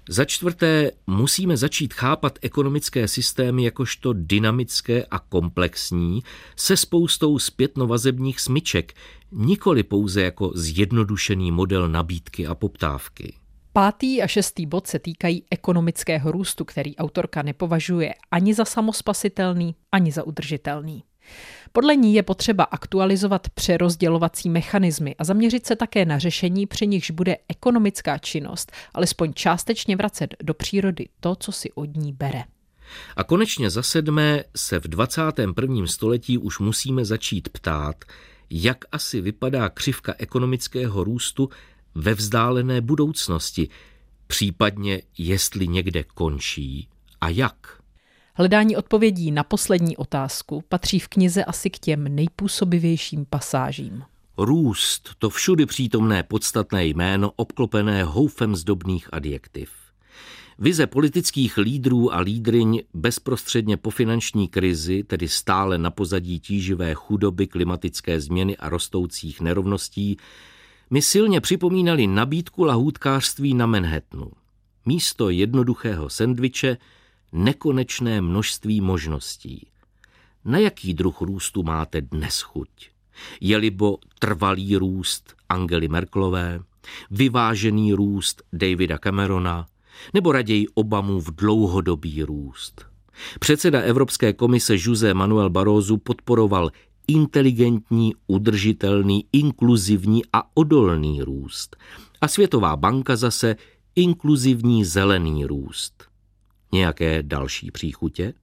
Za 0.10 0.26
čtvrté, 0.26 0.92
musíme 1.08 1.58
začít 1.58 1.94
chápat 1.94 2.40
ekonomické 2.42 3.08
systémy 3.08 3.64
jakožto 3.64 4.14
dynamické 4.14 5.06
a 5.06 5.20
komplexní, 5.20 6.24
se 6.56 6.78
spoustou 6.78 7.40
zpětnovazebních 7.40 8.40
smyček, 8.40 8.94
nikoli 9.32 9.84
pouze 9.84 10.22
jako 10.22 10.52
zjednodušený 10.56 11.52
model 11.52 11.90
nabídky 11.90 12.48
a 12.48 12.56
poptávky. 12.56 13.34
Pátý 13.76 14.22
a 14.22 14.28
šestý 14.28 14.66
bod 14.66 14.88
se 14.88 15.00
týkají 15.00 15.44
ekonomického 15.52 16.32
růstu, 16.32 16.66
který 16.66 16.96
autorka 16.96 17.42
nepovažuje 17.42 18.14
ani 18.32 18.54
za 18.54 18.66
samospasitelný, 18.66 19.76
ani 19.92 20.12
za 20.12 20.24
udržitelný. 20.24 21.04
Podle 21.72 21.96
ní 21.96 22.14
je 22.14 22.24
potřeba 22.24 22.64
aktualizovat 22.64 23.50
přerozdělovací 23.50 24.50
mechanismy 24.50 25.16
a 25.16 25.24
zaměřit 25.24 25.66
se 25.66 25.76
také 25.76 26.06
na 26.06 26.20
řešení, 26.20 26.68
při 26.68 26.88
nichž 26.88 27.12
bude 27.12 27.38
ekonomická 27.48 28.18
činnost 28.18 28.72
alespoň 28.94 29.34
částečně 29.34 29.96
vracet 29.96 30.36
do 30.44 30.54
přírody 30.54 31.10
to, 31.20 31.36
co 31.36 31.52
si 31.52 31.72
od 31.72 31.96
ní 31.96 32.14
bere. 32.14 32.44
A 33.16 33.24
konečně 33.24 33.70
za 33.70 33.84
sedmé 33.84 34.44
se 34.56 34.80
v 34.80 34.88
21. 34.88 35.88
století 35.88 36.38
už 36.38 36.60
musíme 36.60 37.06
začít 37.06 37.50
ptát, 37.50 37.96
jak 38.50 38.78
asi 38.92 39.22
vypadá 39.22 39.70
křivka 39.70 40.14
ekonomického 40.18 41.04
růstu 41.04 41.50
ve 41.96 42.14
vzdálené 42.14 42.82
budoucnosti, 42.82 43.70
případně 44.28 45.02
jestli 45.18 45.68
někde 45.68 46.04
končí 46.04 46.88
a 47.22 47.30
jak. 47.30 47.84
Hledání 48.34 48.78
odpovědí 48.78 49.32
na 49.32 49.44
poslední 49.44 49.98
otázku 49.98 50.64
patří 50.70 51.00
v 51.00 51.08
knize 51.08 51.44
asi 51.44 51.70
k 51.70 51.80
těm 51.80 52.16
nejpůsobivějším 52.16 53.26
pasážím. 53.30 54.04
Růst, 54.38 55.10
to 55.18 55.30
všudy 55.30 55.66
přítomné 55.66 56.24
podstatné 56.24 56.86
jméno 56.86 57.32
obklopené 57.36 58.04
houfem 58.04 58.56
zdobných 58.56 59.10
adjektiv. 59.12 59.70
Vize 60.60 60.88
politických 60.88 61.58
lídrů 61.58 62.14
a 62.14 62.20
lídryň 62.20 62.82
bezprostředně 62.94 63.78
po 63.78 63.90
finanční 63.90 64.48
krizi, 64.48 65.04
tedy 65.04 65.28
stále 65.28 65.78
na 65.78 65.92
pozadí 65.92 66.40
tíživé 66.40 66.94
chudoby, 66.94 67.48
klimatické 67.48 68.22
změny 68.22 68.58
a 68.58 68.70
rostoucích 68.70 69.42
nerovností, 69.42 70.18
mi 70.94 71.02
silně 71.02 71.42
připomínali 71.42 72.08
nabídku 72.08 72.64
lahůdkářství 72.64 73.54
na 73.54 73.66
Manhattanu. 73.66 74.32
Místo 74.86 75.30
jednoduchého 75.30 76.10
sendviče 76.10 76.78
nekonečné 77.32 78.22
množství 78.22 78.82
možností. 78.82 79.68
Na 80.46 80.58
jaký 80.58 80.94
druh 80.94 81.22
růstu 81.22 81.64
máte 81.64 82.02
dnes 82.02 82.42
chuť? 82.42 82.70
Je-libo 83.42 83.98
trvalý 84.20 84.78
růst 84.78 85.36
Angely 85.50 85.88
Merklové, 85.88 86.60
vyvážený 87.12 87.94
růst 87.94 88.44
Davida 88.54 88.98
Camerona, 88.98 89.66
nebo 90.14 90.32
raději 90.32 90.68
Obamův 90.74 91.32
dlouhodobý 91.32 92.24
růst? 92.24 92.86
Předseda 93.40 93.82
Evropské 93.82 94.34
komise 94.34 94.76
José 94.78 95.14
Manuel 95.14 95.50
Barroso 95.50 95.98
podporoval 95.98 96.72
inteligentní, 97.08 98.14
udržitelný, 98.28 99.26
inkluzivní 99.32 100.22
a 100.34 100.58
odolný 100.58 101.22
růst. 101.22 101.76
A 102.22 102.28
Světová 102.28 102.76
banka 102.76 103.16
zase 103.16 103.56
inkluzivní 103.96 104.86
zelený 104.86 105.46
růst. 105.46 106.04
Nějaké 106.72 107.24
další 107.24 107.72
příchutě? 107.72 108.34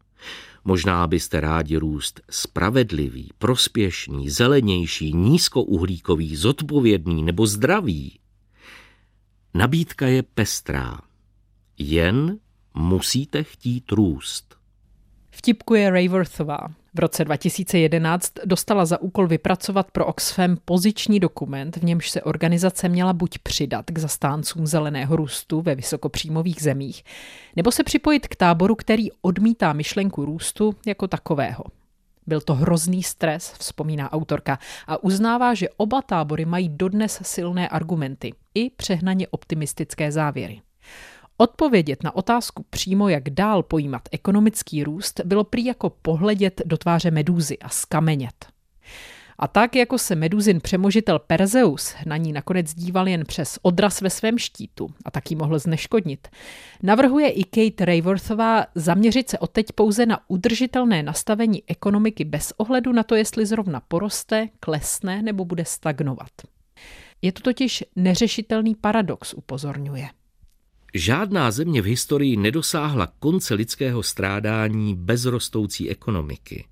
Možná 0.64 1.06
byste 1.06 1.40
rádi 1.40 1.76
růst 1.76 2.20
spravedlivý, 2.30 3.30
prospěšný, 3.38 4.30
zelenější, 4.30 5.12
nízkouhlíkový, 5.12 6.36
zodpovědný 6.36 7.22
nebo 7.22 7.46
zdravý. 7.46 8.18
Nabídka 9.54 10.06
je 10.06 10.22
pestrá. 10.22 11.00
Jen 11.78 12.38
musíte 12.74 13.42
chtít 13.44 13.92
růst. 13.92 14.59
Vtipkuje 15.30 15.90
Rayworthová. 15.90 16.58
V 16.94 16.98
roce 16.98 17.24
2011 17.24 18.32
dostala 18.44 18.84
za 18.84 19.00
úkol 19.00 19.26
vypracovat 19.26 19.90
pro 19.90 20.06
Oxfam 20.06 20.56
poziční 20.64 21.20
dokument, 21.20 21.76
v 21.76 21.84
němž 21.84 22.10
se 22.10 22.22
organizace 22.22 22.88
měla 22.88 23.12
buď 23.12 23.38
přidat 23.38 23.84
k 23.90 23.98
zastáncům 23.98 24.66
zeleného 24.66 25.16
růstu 25.16 25.60
ve 25.60 25.74
vysokopříjmových 25.74 26.62
zemích, 26.62 27.04
nebo 27.56 27.72
se 27.72 27.84
připojit 27.84 28.28
k 28.28 28.36
táboru, 28.36 28.74
který 28.74 29.08
odmítá 29.22 29.72
myšlenku 29.72 30.24
růstu 30.24 30.74
jako 30.86 31.08
takového. 31.08 31.64
Byl 32.26 32.40
to 32.40 32.54
hrozný 32.54 33.02
stres, 33.02 33.54
vzpomíná 33.58 34.12
autorka, 34.12 34.58
a 34.86 35.04
uznává, 35.04 35.54
že 35.54 35.68
oba 35.76 36.02
tábory 36.02 36.44
mají 36.44 36.68
dodnes 36.68 37.20
silné 37.22 37.68
argumenty 37.68 38.32
i 38.54 38.70
přehnaně 38.70 39.28
optimistické 39.28 40.12
závěry. 40.12 40.60
Odpovědět 41.40 42.02
na 42.02 42.16
otázku 42.16 42.66
přímo, 42.70 43.08
jak 43.08 43.30
dál 43.30 43.62
pojímat 43.62 44.02
ekonomický 44.12 44.84
růst, 44.84 45.20
bylo 45.24 45.44
prý 45.44 45.64
jako 45.64 45.90
pohledět 45.90 46.62
do 46.64 46.76
tváře 46.76 47.10
medúzy 47.10 47.58
a 47.58 47.68
skamenět. 47.68 48.46
A 49.38 49.48
tak, 49.48 49.76
jako 49.76 49.98
se 49.98 50.14
Meduzin 50.14 50.60
přemožitel 50.60 51.18
Perzeus 51.18 51.94
na 52.06 52.16
ní 52.16 52.32
nakonec 52.32 52.74
díval 52.74 53.08
jen 53.08 53.24
přes 53.24 53.58
odraz 53.62 54.00
ve 54.00 54.10
svém 54.10 54.38
štítu 54.38 54.90
a 55.04 55.10
tak 55.10 55.30
ji 55.30 55.36
mohl 55.36 55.58
zneškodnit, 55.58 56.28
navrhuje 56.82 57.30
i 57.30 57.44
Kate 57.44 57.84
Rayworthová 57.84 58.66
zaměřit 58.74 59.30
se 59.30 59.38
odteď 59.38 59.66
pouze 59.74 60.06
na 60.06 60.20
udržitelné 60.28 61.02
nastavení 61.02 61.62
ekonomiky 61.66 62.24
bez 62.24 62.52
ohledu 62.56 62.92
na 62.92 63.02
to, 63.02 63.14
jestli 63.14 63.46
zrovna 63.46 63.80
poroste, 63.88 64.48
klesne 64.60 65.22
nebo 65.22 65.44
bude 65.44 65.64
stagnovat. 65.64 66.30
Je 67.22 67.32
to 67.32 67.40
totiž 67.42 67.84
neřešitelný 67.96 68.74
paradox, 68.74 69.34
upozorňuje. 69.34 70.08
Žádná 70.94 71.50
země 71.50 71.82
v 71.82 71.84
historii 71.84 72.36
nedosáhla 72.36 73.06
konce 73.18 73.54
lidského 73.54 74.02
strádání 74.02 74.94
bez 74.94 75.24
rostoucí 75.24 75.90
ekonomiky. 75.90 76.64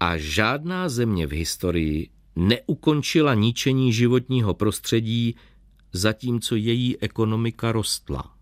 A 0.00 0.16
žádná 0.16 0.88
země 0.88 1.26
v 1.26 1.32
historii 1.32 2.08
neukončila 2.36 3.34
ničení 3.34 3.92
životního 3.92 4.54
prostředí, 4.54 5.36
zatímco 5.92 6.56
její 6.56 6.98
ekonomika 6.98 7.72
rostla. 7.72 8.34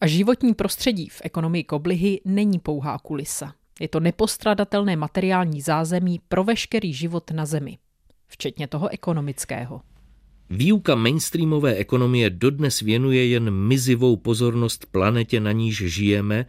A 0.00 0.06
životní 0.06 0.54
prostředí 0.54 1.08
v 1.08 1.20
ekonomii 1.24 1.64
koblihy 1.64 2.20
není 2.24 2.58
pouhá 2.58 2.98
kulisa. 2.98 3.54
Je 3.80 3.88
to 3.88 4.00
nepostradatelné 4.00 4.96
materiální 4.96 5.60
zázemí 5.60 6.20
pro 6.28 6.44
veškerý 6.44 6.92
život 6.92 7.30
na 7.30 7.46
Zemi, 7.46 7.78
včetně 8.26 8.68
toho 8.68 8.88
ekonomického. 8.88 9.80
Výuka 10.50 10.94
mainstreamové 10.94 11.74
ekonomie 11.74 12.30
dodnes 12.30 12.80
věnuje 12.80 13.26
jen 13.26 13.50
mizivou 13.50 14.16
pozornost 14.16 14.86
planetě, 14.90 15.40
na 15.40 15.52
níž 15.52 15.76
žijeme, 15.76 16.46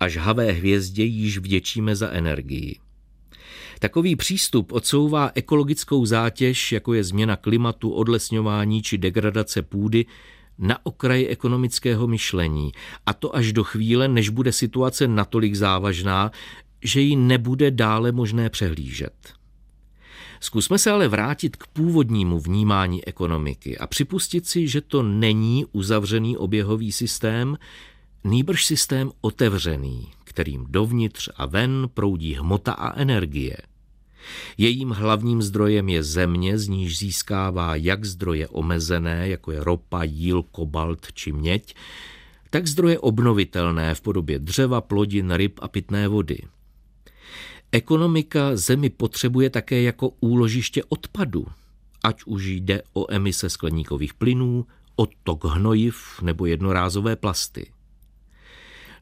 a 0.00 0.08
žhavé 0.08 0.52
hvězdě 0.52 1.04
již 1.04 1.38
vděčíme 1.38 1.96
za 1.96 2.10
energii. 2.10 2.78
Takový 3.78 4.16
přístup 4.16 4.72
odsouvá 4.72 5.30
ekologickou 5.34 6.06
zátěž, 6.06 6.72
jako 6.72 6.94
je 6.94 7.04
změna 7.04 7.36
klimatu, 7.36 7.90
odlesňování 7.90 8.82
či 8.82 8.98
degradace 8.98 9.62
půdy, 9.62 10.06
na 10.58 10.86
okraj 10.86 11.26
ekonomického 11.30 12.06
myšlení, 12.06 12.72
a 13.06 13.12
to 13.12 13.36
až 13.36 13.52
do 13.52 13.64
chvíle, 13.64 14.08
než 14.08 14.28
bude 14.28 14.52
situace 14.52 15.08
natolik 15.08 15.54
závažná, 15.54 16.30
že 16.82 17.00
ji 17.00 17.16
nebude 17.16 17.70
dále 17.70 18.12
možné 18.12 18.50
přehlížet. 18.50 19.12
Zkusme 20.42 20.78
se 20.78 20.90
ale 20.90 21.08
vrátit 21.08 21.56
k 21.56 21.66
původnímu 21.66 22.40
vnímání 22.40 23.04
ekonomiky 23.04 23.78
a 23.78 23.86
připustit 23.86 24.46
si, 24.46 24.68
že 24.68 24.80
to 24.80 25.02
není 25.02 25.66
uzavřený 25.72 26.36
oběhový 26.36 26.92
systém, 26.92 27.58
nýbrž 28.24 28.64
systém 28.64 29.10
otevřený, 29.20 30.08
kterým 30.24 30.66
dovnitř 30.68 31.28
a 31.36 31.46
ven 31.46 31.88
proudí 31.94 32.34
hmota 32.34 32.72
a 32.72 32.98
energie. 33.00 33.56
Jejím 34.58 34.90
hlavním 34.90 35.42
zdrojem 35.42 35.88
je 35.88 36.02
země, 36.02 36.58
z 36.58 36.68
níž 36.68 36.98
získává 36.98 37.76
jak 37.76 38.04
zdroje 38.04 38.48
omezené, 38.48 39.28
jako 39.28 39.52
je 39.52 39.64
ropa, 39.64 40.02
jíl, 40.04 40.42
kobalt 40.42 41.12
či 41.12 41.32
měď, 41.32 41.74
tak 42.50 42.66
zdroje 42.66 42.98
obnovitelné 42.98 43.94
v 43.94 44.00
podobě 44.00 44.38
dřeva, 44.38 44.80
plodin, 44.80 45.30
ryb 45.30 45.60
a 45.62 45.68
pitné 45.68 46.08
vody– 46.08 46.38
Ekonomika 47.74 48.56
zemi 48.56 48.90
potřebuje 48.90 49.50
také 49.50 49.82
jako 49.82 50.08
úložiště 50.08 50.84
odpadu, 50.84 51.46
ať 52.04 52.22
už 52.24 52.46
jde 52.46 52.82
o 52.92 53.12
emise 53.12 53.50
skleníkových 53.50 54.14
plynů, 54.14 54.66
odtok 54.96 55.44
hnojiv 55.44 56.22
nebo 56.22 56.46
jednorázové 56.46 57.16
plasty. 57.16 57.72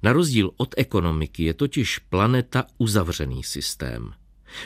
Na 0.02 0.12
rozdíl 0.12 0.50
od 0.56 0.74
ekonomiky 0.76 1.44
je 1.44 1.54
totiž 1.54 1.98
planeta 1.98 2.64
uzavřený 2.78 3.42
systém. 3.42 4.12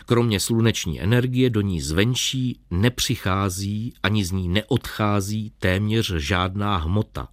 Kromě 0.06 0.40
sluneční 0.40 1.00
energie 1.00 1.50
do 1.50 1.60
ní 1.60 1.80
zvenčí 1.80 2.60
nepřichází 2.70 3.94
ani 4.02 4.24
z 4.24 4.30
ní 4.30 4.48
neodchází 4.48 5.52
téměř 5.58 6.12
žádná 6.16 6.76
hmota. 6.76 7.28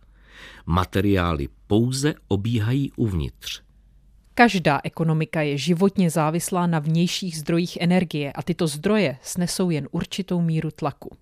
Materiály 0.65 1.49
pouze 1.67 2.13
obíhají 2.27 2.91
uvnitř. 2.95 3.61
Každá 4.41 4.79
ekonomika 4.83 5.41
je 5.41 5.57
životně 5.57 6.09
závislá 6.09 6.67
na 6.67 6.79
vnějších 6.79 7.37
zdrojích 7.37 7.77
energie 7.81 8.31
a 8.31 8.41
tyto 8.43 8.67
zdroje 8.67 9.17
snesou 9.21 9.69
jen 9.69 9.87
určitou 9.91 10.41
míru 10.41 10.71
tlaku. 10.71 11.17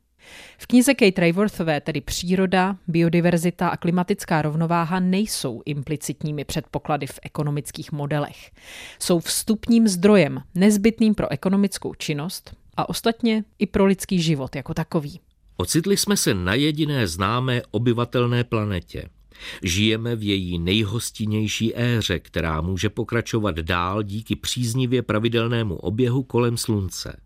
V 0.58 0.68
knize 0.68 0.94
Kate 0.94 1.22
Rayworthové 1.22 1.82
tedy 1.82 2.02
příroda, 2.02 2.78
biodiverzita 2.88 3.70
a 3.70 3.78
klimatická 3.78 4.42
rovnováha 4.42 5.00
nejsou 5.00 5.62
implicitními 5.66 6.46
předpoklady 6.46 7.08
v 7.08 7.20
ekonomických 7.24 7.92
modelech. 7.92 8.52
Jsou 9.00 9.20
vstupním 9.20 9.88
zdrojem, 9.88 10.42
nezbytným 10.56 11.16
pro 11.16 11.32
ekonomickou 11.32 11.94
činnost 11.94 12.56
a 12.78 12.90
ostatně 12.90 13.44
i 13.60 13.66
pro 13.66 13.86
lidský 13.86 14.22
život 14.22 14.56
jako 14.56 14.74
takový. 14.74 15.20
Ocitli 15.58 15.98
jsme 15.98 16.18
se 16.18 16.34
na 16.34 16.54
jediné 16.54 17.08
známé 17.08 17.62
obyvatelné 17.72 18.44
planetě– 18.44 19.10
Žijeme 19.64 20.16
v 20.16 20.24
její 20.24 20.60
nejhostinnější 20.60 21.78
éře, 21.78 22.20
která 22.20 22.62
může 22.62 22.90
pokračovat 22.90 23.56
dál 23.56 24.04
díky 24.04 24.36
příznivě 24.36 25.02
pravidelnému 25.02 25.76
oběhu 25.76 26.24
kolem 26.24 26.58
slunce. 26.58 27.20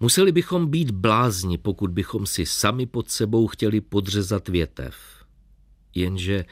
Museli 0.00 0.32
bychom 0.32 0.66
být 0.66 0.90
blázni, 0.90 1.58
pokud 1.58 1.90
bychom 1.90 2.26
si 2.26 2.46
sami 2.46 2.86
pod 2.86 3.10
sebou 3.10 3.46
chtěli 3.46 3.80
podřezat 3.80 4.48
větev. 4.48 4.94
Jenže 5.94 6.44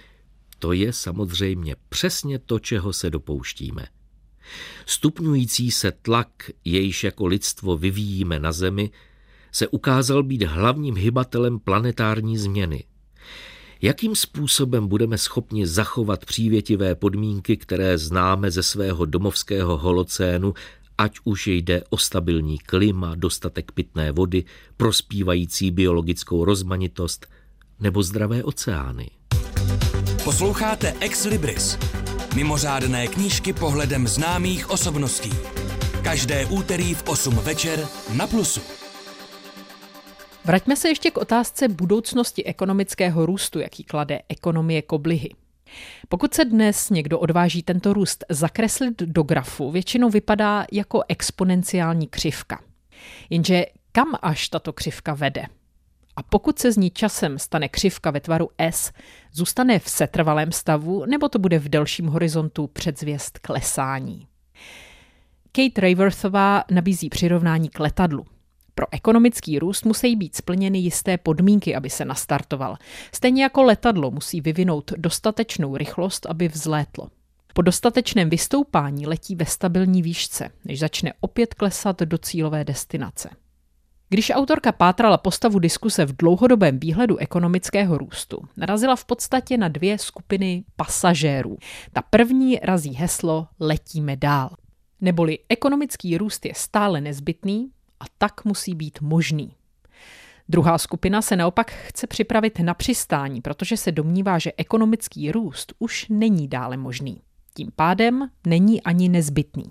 to 0.59 0.73
je 0.73 0.93
samozřejmě 0.93 1.77
přesně 1.89 2.39
to, 2.39 2.59
čeho 2.59 2.93
se 2.93 3.11
dopouštíme. 3.11 3.87
Stupňující 4.87 5.71
se 5.71 5.93
tlak, 5.93 6.51
jejž 6.65 7.05
jako 7.05 7.27
lidstvo 7.27 7.77
vyvíjíme 7.77 8.39
na 8.39 8.53
Zemi, 8.53 8.91
se 9.53 9.69
ukázal 9.69 10.23
být 10.23 10.43
hlavním 10.43 10.97
hybatelem 10.97 11.59
planetární 11.59 12.39
změny– 12.39 12.85
Jakým 13.83 14.17
způsobem 14.17 14.89
budeme 14.89 15.19
schopni 15.19 15.67
zachovat 15.67 16.25
přívětivé 16.25 16.95
podmínky, 16.95 17.57
které 17.57 17.99
známe 17.99 18.51
ze 18.51 18.63
svého 18.63 19.05
domovského 19.05 19.79
holocénu, 19.79 20.55
ať 20.99 21.19
už 21.25 21.47
jde 21.47 21.85
o 21.91 21.99
stabilní 21.99 22.59
klima, 22.59 23.15
dostatek 23.15 23.73
pitné 23.73 24.13
vody, 24.13 24.45
prospívající 24.77 25.71
biologickou 25.71 26.45
rozmanitost 26.45 27.27
nebo 27.81 28.03
zdravé 28.03 28.45
oceány? 28.45 29.11
Posloucháte 30.25 30.95
Ex 31.01 31.25
Libris, 31.25 31.79
mimořádné 32.35 33.07
knížky 33.07 33.53
pohledem 33.53 34.09
známých 34.09 34.71
osobností. 34.71 35.33
Každé 36.03 36.47
úterý 36.47 36.95
v 36.95 37.03
8 37.07 37.35
večer 37.35 37.89
na 38.13 38.27
Plusu. 38.27 38.78
Vraťme 40.49 40.77
se 40.77 40.89
ještě 40.89 41.11
k 41.11 41.19
otázce 41.19 41.69
budoucnosti 41.69 42.45
ekonomického 42.45 43.27
růstu, 43.27 43.59
jaký 43.59 43.85
klade 43.85 44.21
ekonomie 44.29 44.83
koblihy. 44.83 45.31
Pokud 46.09 46.35
se 46.35 46.45
dnes 46.45 46.91
někdo 46.91 47.19
odváží 47.19 47.63
tento 47.63 47.93
růst 47.93 48.25
zakreslit 48.29 48.99
do 49.03 49.23
grafu, 49.23 49.71
většinou 49.71 50.11
vypadá 50.11 50.67
jako 50.73 51.03
exponenciální 51.09 52.07
křivka. 52.07 52.63
Jenže 53.31 53.67
kam 53.93 54.15
až 54.23 54.49
tato 54.49 54.73
křivka 54.73 55.15
vede? 55.15 55.47
A 56.17 56.23
pokud 56.23 56.59
se 56.59 56.73
z 56.73 56.77
ní 56.77 56.91
časem 56.91 57.39
stane 57.39 57.69
křivka 57.69 58.11
ve 58.11 58.21
tvaru 58.21 58.49
S, 58.59 58.93
zůstane 59.33 59.79
v 59.79 59.89
setrvalém 59.89 60.53
stavu 60.53 61.05
nebo 61.07 61.29
to 61.29 61.39
bude 61.39 61.59
v 61.59 61.69
delším 61.69 62.07
horizontu 62.07 62.67
předzvěst 62.67 63.39
klesání? 63.39 64.27
Kate 65.53 65.81
Rayworthová 65.81 66.65
nabízí 66.71 67.09
přirovnání 67.09 67.69
k 67.69 67.81
letadlu– 67.81 68.27
pro 68.79 68.87
ekonomický 68.91 69.59
růst 69.59 69.85
musí 69.85 70.17
být 70.17 70.37
splněny 70.37 70.79
jisté 70.79 71.19
podmínky, 71.19 71.75
aby 71.75 71.91
se 71.91 72.05
nastartoval. 72.05 72.77
Stejně 73.15 73.43
jako 73.43 73.63
letadlo 73.63 74.11
musí 74.11 74.41
vyvinout 74.41 74.93
dostatečnou 74.97 75.77
rychlost, 75.77 76.27
aby 76.27 76.49
vzlétlo. 76.49 77.09
Po 77.55 77.63
dostatečném 77.63 78.31
vystoupání 78.31 79.07
letí 79.07 79.37
ve 79.37 79.47
stabilní 79.47 80.03
výšce, 80.03 80.51
než 80.65 80.79
začne 80.79 81.13
opět 81.21 81.55
klesat 81.55 82.01
do 82.01 82.19
cílové 82.19 82.65
destinace. 82.65 83.31
Když 84.09 84.33
autorka 84.35 84.73
pátrala 84.73 85.19
postavu 85.19 85.59
diskuse 85.59 86.07
v 86.07 86.17
dlouhodobém 86.17 86.81
výhledu 86.81 87.17
ekonomického 87.17 87.99
růstu, 87.99 88.43
narazila 88.57 88.97
v 88.97 89.05
podstatě 89.05 89.57
na 89.57 89.69
dvě 89.69 89.99
skupiny 89.99 90.65
pasažérů. 90.77 91.59
Ta 91.93 92.03
první 92.03 92.59
razí 92.63 92.95
heslo 92.95 93.47
letíme 93.61 94.17
dál. 94.17 94.51
Neboli 95.01 95.39
ekonomický 95.49 96.19
růst 96.19 96.47
je 96.47 96.53
stále 96.57 97.01
nezbytný, 97.01 97.71
a 98.01 98.05
tak 98.19 98.45
musí 98.45 98.75
být 98.75 99.01
možný. 99.01 99.53
Druhá 100.49 100.79
skupina 100.79 101.23
se 101.23 101.37
naopak 101.37 101.71
chce 101.71 102.07
připravit 102.07 102.59
na 102.59 102.75
přistání, 102.75 103.41
protože 103.41 103.77
se 103.77 103.93
domnívá, 103.93 104.39
že 104.39 104.53
ekonomický 104.57 105.33
růst 105.33 105.73
už 105.79 106.07
není 106.09 106.49
dále 106.49 106.77
možný. 106.77 107.21
Tím 107.55 107.69
pádem 107.77 108.29
není 108.47 108.83
ani 108.83 109.09
nezbytný. 109.09 109.65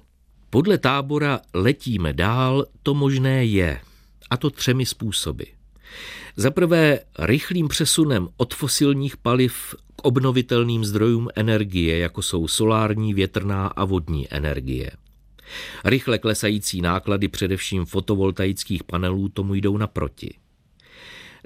Podle 0.50 0.78
tábora 0.78 1.40
letíme 1.54 2.13
dál, 2.13 2.66
to 2.84 2.94
možné 2.94 3.46
je. 3.46 3.82
A 4.30 4.38
to 4.38 4.50
třemi 4.50 4.86
způsoby. 4.86 5.44
Za 6.36 6.52
prvé 6.52 7.00
rychlým 7.20 7.68
přesunem 7.68 8.28
od 8.38 8.54
fosilních 8.54 9.18
paliv 9.18 9.76
k 9.96 10.06
obnovitelným 10.06 10.86
zdrojům 10.86 11.28
energie, 11.36 11.98
jako 11.98 12.22
jsou 12.22 12.48
solární, 12.48 13.13
větrná 13.13 13.68
a 13.68 13.86
vodní 13.86 14.34
energie– 14.34 14.92
Rychle 15.86 16.18
klesající 16.18 16.82
náklady 16.82 17.28
především 17.28 17.86
fotovoltaických 17.86 18.84
panelů 18.84 19.30
tomu 19.30 19.54
jdou 19.54 19.78
naproti. 19.78 20.34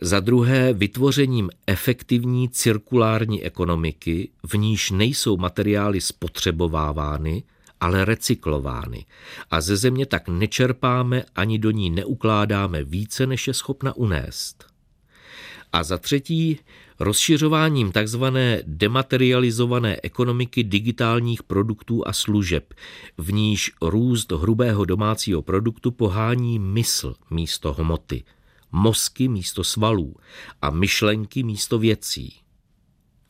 Za 0.02 0.20
druhé 0.20 0.74
vytvořením 0.74 1.50
efektivní 1.68 2.50
cirkulární 2.50 3.44
ekonomiky, 3.44 4.30
v 4.48 4.58
níž 4.58 4.92
nejsou 4.92 5.38
materiály 5.38 6.02
spotřebovávány, 6.02 7.44
ale 7.80 8.06
recyklovány 8.06 9.06
a 9.52 9.62
ze 9.62 9.78
země 9.78 10.06
tak 10.06 10.30
nečerpáme 10.30 11.24
ani 11.36 11.60
do 11.60 11.72
ní 11.72 11.90
neukládáme 11.90 12.84
více, 12.84 13.28
než 13.28 13.48
je 13.48 13.54
schopna 13.54 13.96
unést. 13.96 14.66
A 15.74 15.84
za 15.84 15.98
třetí 15.98 16.60
rozšiřováním 17.00 17.92
tzv. 17.92 18.24
dematerializované 18.64 19.98
ekonomiky 20.04 20.64
digitálních 20.64 21.44
produktů 21.44 22.08
a 22.08 22.14
služeb, 22.14 22.74
v 23.18 23.34
níž 23.34 23.72
růst 23.82 24.32
hrubého 24.32 24.86
domácího 24.86 25.42
produktu 25.42 25.92
pohání 25.92 26.60
mysl 26.60 27.16
místo 27.30 27.74
hmoty, 27.74 28.24
mozky 28.72 29.28
místo 29.28 29.64
svalů 29.64 30.16
a 30.62 30.70
myšlenky 30.70 31.44
místo 31.44 31.80
věcí. 31.80 32.36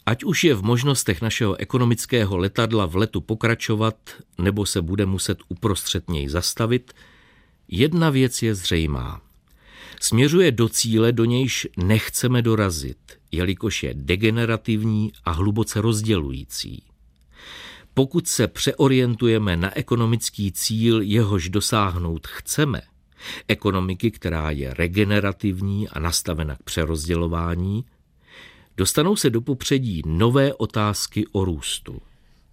Ať 0.05 0.23
už 0.23 0.43
je 0.43 0.55
v 0.55 0.63
možnostech 0.63 1.21
našeho 1.21 1.55
ekonomického 1.55 2.37
letadla 2.37 2.85
v 2.85 2.95
letu 2.95 3.21
pokračovat, 3.21 3.95
nebo 4.37 4.65
se 4.65 4.81
bude 4.81 5.05
muset 5.05 5.37
uprostřed 5.49 6.09
něj 6.09 6.27
zastavit, 6.27 6.93
jedna 7.67 8.09
věc 8.09 8.41
je 8.41 8.55
zřejmá. 8.55 9.21
Směřuje 9.99 10.51
do 10.51 10.69
cíle, 10.69 11.11
do 11.11 11.25
nějž 11.25 11.67
nechceme 11.77 12.41
dorazit, 12.41 12.97
jelikož 13.31 13.83
je 13.83 13.93
degenerativní 13.93 15.11
a 15.23 15.31
hluboce 15.31 15.81
rozdělující. 15.81 16.83
Pokud 17.93 18.27
se 18.27 18.47
přeorientujeme 18.47 19.57
na 19.57 19.77
ekonomický 19.77 20.51
cíl, 20.51 21.01
jehož 21.01 21.49
dosáhnout 21.49 22.27
chceme, 22.27 22.81
ekonomiky, 23.47 24.11
která 24.11 24.51
je 24.51 24.73
regenerativní 24.73 25.89
a 25.89 25.99
nastavena 25.99 26.55
k 26.55 26.63
přerozdělování, 26.63 27.85
dostanou 28.77 29.15
se 29.15 29.29
do 29.29 29.41
popředí 29.41 30.01
nové 30.05 30.53
otázky 30.53 31.25
o 31.31 31.45
růstu. 31.45 32.01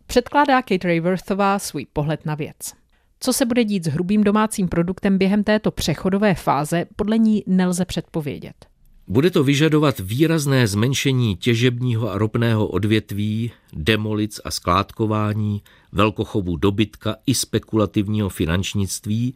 Předkládá 0.07 0.63
Kate 0.63 0.89
Rayworthová 0.89 1.59
svůj 1.59 1.87
pohled 1.93 2.27
na 2.27 2.35
věc. 2.35 2.73
Co 3.21 3.33
se 3.33 3.47
bude 3.47 3.65
dít 3.65 3.85
s 3.85 3.89
hrubým 3.89 4.25
domácím 4.25 4.69
produktem 4.69 5.19
během 5.19 5.45
této 5.45 5.71
přechodové 5.71 6.35
fáze, 6.35 6.85
podle 6.97 7.19
ní 7.19 7.45
nelze 7.47 7.85
předpovědět. 7.85 8.67
Bude 9.09 9.31
to 9.31 9.45
vyžadovat 9.45 9.99
výrazné 10.01 10.67
zmenšení 10.67 11.37
těžebního 11.37 12.11
a 12.11 12.19
ropného 12.19 12.67
odvětví, 12.67 13.51
demolic 13.73 14.41
a 14.45 14.51
skládkování, 14.51 15.63
velkochovu 15.93 16.57
dobytka 16.57 17.17
i 17.27 17.35
spekulativního 17.35 18.29
finančnictví, 18.29 19.35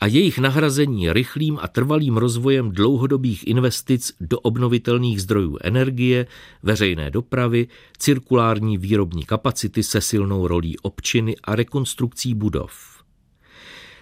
a 0.00 0.06
jejich 0.06 0.38
nahrazení 0.38 1.12
rychlým 1.12 1.58
a 1.62 1.68
trvalým 1.68 2.16
rozvojem 2.16 2.70
dlouhodobých 2.70 3.46
investic 3.46 4.12
do 4.20 4.40
obnovitelných 4.40 5.22
zdrojů 5.22 5.58
energie, 5.62 6.26
veřejné 6.62 7.10
dopravy, 7.10 7.68
cirkulární 7.98 8.78
výrobní 8.78 9.24
kapacity 9.24 9.82
se 9.82 10.00
silnou 10.00 10.46
rolí 10.46 10.78
občiny 10.78 11.36
a 11.44 11.56
rekonstrukcí 11.56 12.34
budov. 12.34 12.99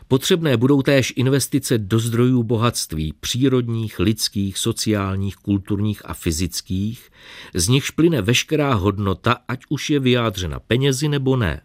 Potřebné 0.09 0.57
budou 0.57 0.83
též 0.83 1.13
investice 1.17 1.79
do 1.79 1.99
zdrojů 1.99 2.43
bohatství 2.43 3.15
přírodních, 3.21 3.99
lidských, 3.99 4.59
sociálních, 4.59 5.37
kulturních 5.37 6.03
a 6.05 6.15
fyzických, 6.15 7.11
z 7.55 7.69
nichž 7.69 7.91
plyne 7.91 8.23
veškerá 8.23 8.75
hodnota, 8.75 9.37
ať 9.49 9.61
už 9.69 9.91
je 9.91 10.01
vyjádřena 10.01 10.61
penězi 10.61 11.09
nebo 11.09 11.37
ne. 11.37 11.61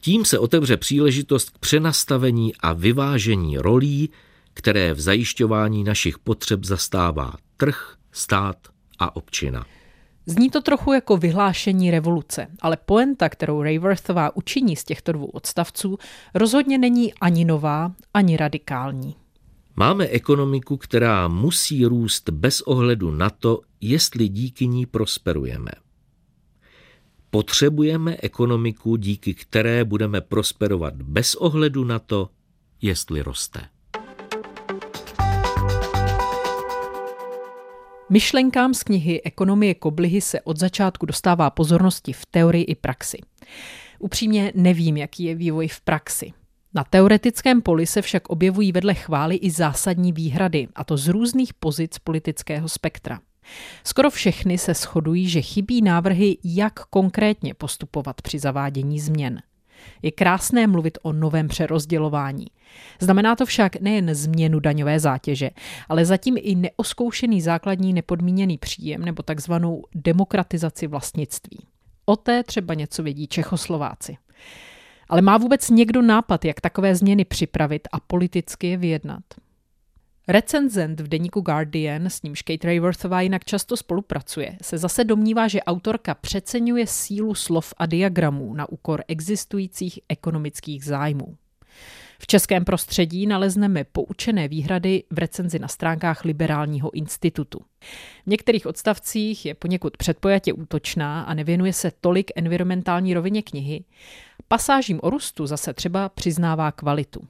Tím 0.00 0.24
se 0.24 0.38
otevře 0.38 0.76
příležitost 0.76 1.50
k 1.50 1.58
přenastavení 1.58 2.54
a 2.60 2.72
vyvážení 2.72 3.58
rolí, 3.58 4.10
které 4.54 4.94
v 4.94 5.00
zajišťování 5.00 5.84
našich 5.84 6.18
potřeb 6.18 6.64
zastává 6.64 7.34
trh, 7.56 7.96
stát 8.12 8.56
a 8.98 9.16
občina. 9.16 9.66
Zní 10.26 10.50
to 10.50 10.60
trochu 10.60 10.92
jako 10.92 11.16
vyhlášení 11.16 11.90
revoluce, 11.90 12.46
ale 12.60 12.76
poenta, 12.76 13.28
kterou 13.28 13.62
Rayworthová 13.62 14.36
učiní 14.36 14.76
z 14.76 14.84
těchto 14.84 15.12
dvou 15.12 15.26
odstavců, 15.26 15.98
rozhodně 16.34 16.78
není 16.78 17.14
ani 17.14 17.44
nová, 17.44 17.92
ani 18.14 18.36
radikální. 18.36 19.16
Máme 19.76 20.06
ekonomiku, 20.06 20.76
která 20.76 21.28
musí 21.28 21.84
růst 21.86 22.30
bez 22.30 22.60
ohledu 22.60 23.10
na 23.10 23.30
to, 23.30 23.60
jestli 23.80 24.28
díky 24.28 24.66
ní 24.66 24.86
prosperujeme. 24.86 25.70
Potřebujeme 27.30 28.16
ekonomiku, 28.22 28.96
díky 28.96 29.34
které 29.34 29.84
budeme 29.84 30.20
prosperovat 30.20 30.94
bez 30.94 31.34
ohledu 31.34 31.84
na 31.84 31.98
to, 31.98 32.30
jestli 32.82 33.22
roste. 33.22 33.60
Myšlenkám 38.10 38.74
z 38.74 38.82
knihy 38.82 39.22
Ekonomie 39.22 39.74
koblihy 39.74 40.20
se 40.20 40.40
od 40.40 40.58
začátku 40.58 41.06
dostává 41.06 41.50
pozornosti 41.50 42.12
v 42.12 42.26
teorii 42.26 42.64
i 42.64 42.74
praxi. 42.74 43.18
Upřímně 43.98 44.52
nevím, 44.54 44.96
jaký 44.96 45.24
je 45.24 45.34
vývoj 45.34 45.68
v 45.68 45.80
praxi. 45.80 46.32
Na 46.74 46.84
teoretickém 46.84 47.62
poli 47.62 47.86
se 47.86 48.02
však 48.02 48.28
objevují 48.28 48.72
vedle 48.72 48.94
chvály 48.94 49.36
i 49.36 49.50
zásadní 49.50 50.12
výhrady, 50.12 50.68
a 50.74 50.84
to 50.84 50.96
z 50.96 51.08
různých 51.08 51.54
pozic 51.54 51.98
politického 51.98 52.68
spektra. 52.68 53.20
Skoro 53.84 54.10
všechny 54.10 54.58
se 54.58 54.74
shodují, 54.74 55.28
že 55.28 55.42
chybí 55.42 55.82
návrhy, 55.82 56.38
jak 56.44 56.84
konkrétně 56.86 57.54
postupovat 57.54 58.22
při 58.22 58.38
zavádění 58.38 59.00
změn. 59.00 59.42
Je 60.02 60.10
krásné 60.10 60.66
mluvit 60.66 60.98
o 61.02 61.12
novém 61.12 61.48
přerozdělování. 61.48 62.46
Znamená 63.00 63.36
to 63.36 63.46
však 63.46 63.80
nejen 63.80 64.14
změnu 64.14 64.60
daňové 64.60 65.00
zátěže, 65.00 65.50
ale 65.88 66.04
zatím 66.04 66.36
i 66.40 66.54
neoskoušený 66.54 67.40
základní 67.40 67.92
nepodmíněný 67.92 68.58
příjem 68.58 69.04
nebo 69.04 69.22
takzvanou 69.22 69.82
demokratizaci 69.94 70.86
vlastnictví. 70.86 71.58
O 72.04 72.16
té 72.16 72.42
třeba 72.42 72.74
něco 72.74 73.02
vědí 73.02 73.26
Čechoslováci. 73.26 74.16
Ale 75.08 75.22
má 75.22 75.38
vůbec 75.38 75.70
někdo 75.70 76.02
nápad, 76.02 76.44
jak 76.44 76.60
takové 76.60 76.94
změny 76.94 77.24
připravit 77.24 77.88
a 77.92 78.00
politicky 78.00 78.66
je 78.66 78.76
vyjednat? 78.76 79.22
Recenzent 80.28 81.00
v 81.00 81.08
deníku 81.08 81.40
Guardian, 81.40 82.06
s 82.06 82.22
nímž 82.22 82.42
Kate 82.42 82.66
Rayworthová 82.66 83.20
jinak 83.20 83.44
často 83.44 83.76
spolupracuje, 83.76 84.56
se 84.62 84.78
zase 84.78 85.04
domnívá, 85.04 85.48
že 85.48 85.62
autorka 85.62 86.14
přeceňuje 86.14 86.86
sílu 86.86 87.34
slov 87.34 87.74
a 87.76 87.86
diagramů 87.86 88.54
na 88.54 88.68
úkor 88.68 89.04
existujících 89.08 90.00
ekonomických 90.08 90.84
zájmů. 90.84 91.36
V 92.18 92.26
českém 92.26 92.64
prostředí 92.64 93.26
nalezneme 93.26 93.84
poučené 93.84 94.48
výhrady 94.48 95.02
v 95.10 95.18
recenzi 95.18 95.58
na 95.58 95.68
stránkách 95.68 96.24
Liberálního 96.24 96.94
institutu. 96.94 97.60
V 98.26 98.26
některých 98.26 98.66
odstavcích 98.66 99.46
je 99.46 99.54
poněkud 99.54 99.96
předpojatě 99.96 100.52
útočná 100.52 101.22
a 101.22 101.34
nevěnuje 101.34 101.72
se 101.72 101.92
tolik 102.00 102.30
environmentální 102.36 103.14
rovině 103.14 103.42
knihy. 103.42 103.84
Pasážím 104.48 105.00
o 105.02 105.10
růstu 105.10 105.46
zase 105.46 105.74
třeba 105.74 106.08
přiznává 106.08 106.72
kvalitu. 106.72 107.28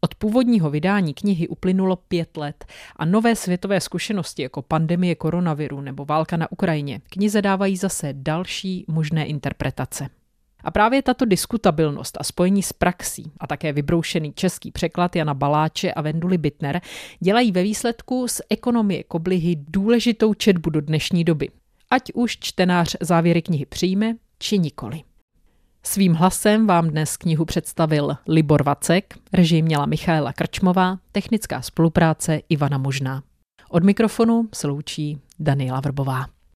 Od 0.00 0.14
původního 0.14 0.70
vydání 0.70 1.14
knihy 1.14 1.48
uplynulo 1.48 1.96
pět 1.96 2.36
let 2.36 2.64
a 2.96 3.04
nové 3.04 3.36
světové 3.36 3.80
zkušenosti 3.80 4.42
jako 4.42 4.62
pandemie 4.62 5.14
koronaviru 5.14 5.80
nebo 5.80 6.04
válka 6.04 6.36
na 6.36 6.52
Ukrajině 6.52 7.00
knize 7.10 7.42
dávají 7.42 7.76
zase 7.76 8.12
další 8.12 8.84
možné 8.88 9.26
interpretace. 9.26 10.08
A 10.64 10.70
právě 10.70 11.02
tato 11.02 11.24
diskutabilnost 11.24 12.16
a 12.20 12.24
spojení 12.24 12.62
s 12.62 12.72
praxí 12.72 13.32
a 13.40 13.46
také 13.46 13.72
vybroušený 13.72 14.32
český 14.32 14.70
překlad 14.70 15.16
Jana 15.16 15.34
Baláče 15.34 15.92
a 15.92 16.00
Venduly 16.00 16.38
Bitner 16.38 16.80
dělají 17.20 17.52
ve 17.52 17.62
výsledku 17.62 18.28
z 18.28 18.40
ekonomie 18.50 19.02
koblihy 19.02 19.56
důležitou 19.68 20.34
četbu 20.34 20.70
do 20.70 20.80
dnešní 20.80 21.24
doby. 21.24 21.48
Ať 21.90 22.12
už 22.14 22.38
čtenář 22.40 22.96
závěry 23.00 23.42
knihy 23.42 23.66
přijme, 23.66 24.16
či 24.38 24.58
nikoli. 24.58 25.02
Svým 25.82 26.14
hlasem 26.14 26.66
vám 26.66 26.90
dnes 26.90 27.16
knihu 27.16 27.44
představil 27.44 28.16
Libor 28.28 28.62
Vacek, 28.62 29.14
režim 29.32 29.64
měla 29.64 29.86
Michaela 29.86 30.32
Krčmová, 30.32 30.98
technická 31.12 31.62
spolupráce 31.62 32.40
Ivana 32.48 32.78
Možná. 32.78 33.22
Od 33.68 33.84
mikrofonu 33.84 34.48
se 34.54 34.66
loučí 34.66 35.20
Daniela 35.38 35.80
Vrbová. 35.80 36.26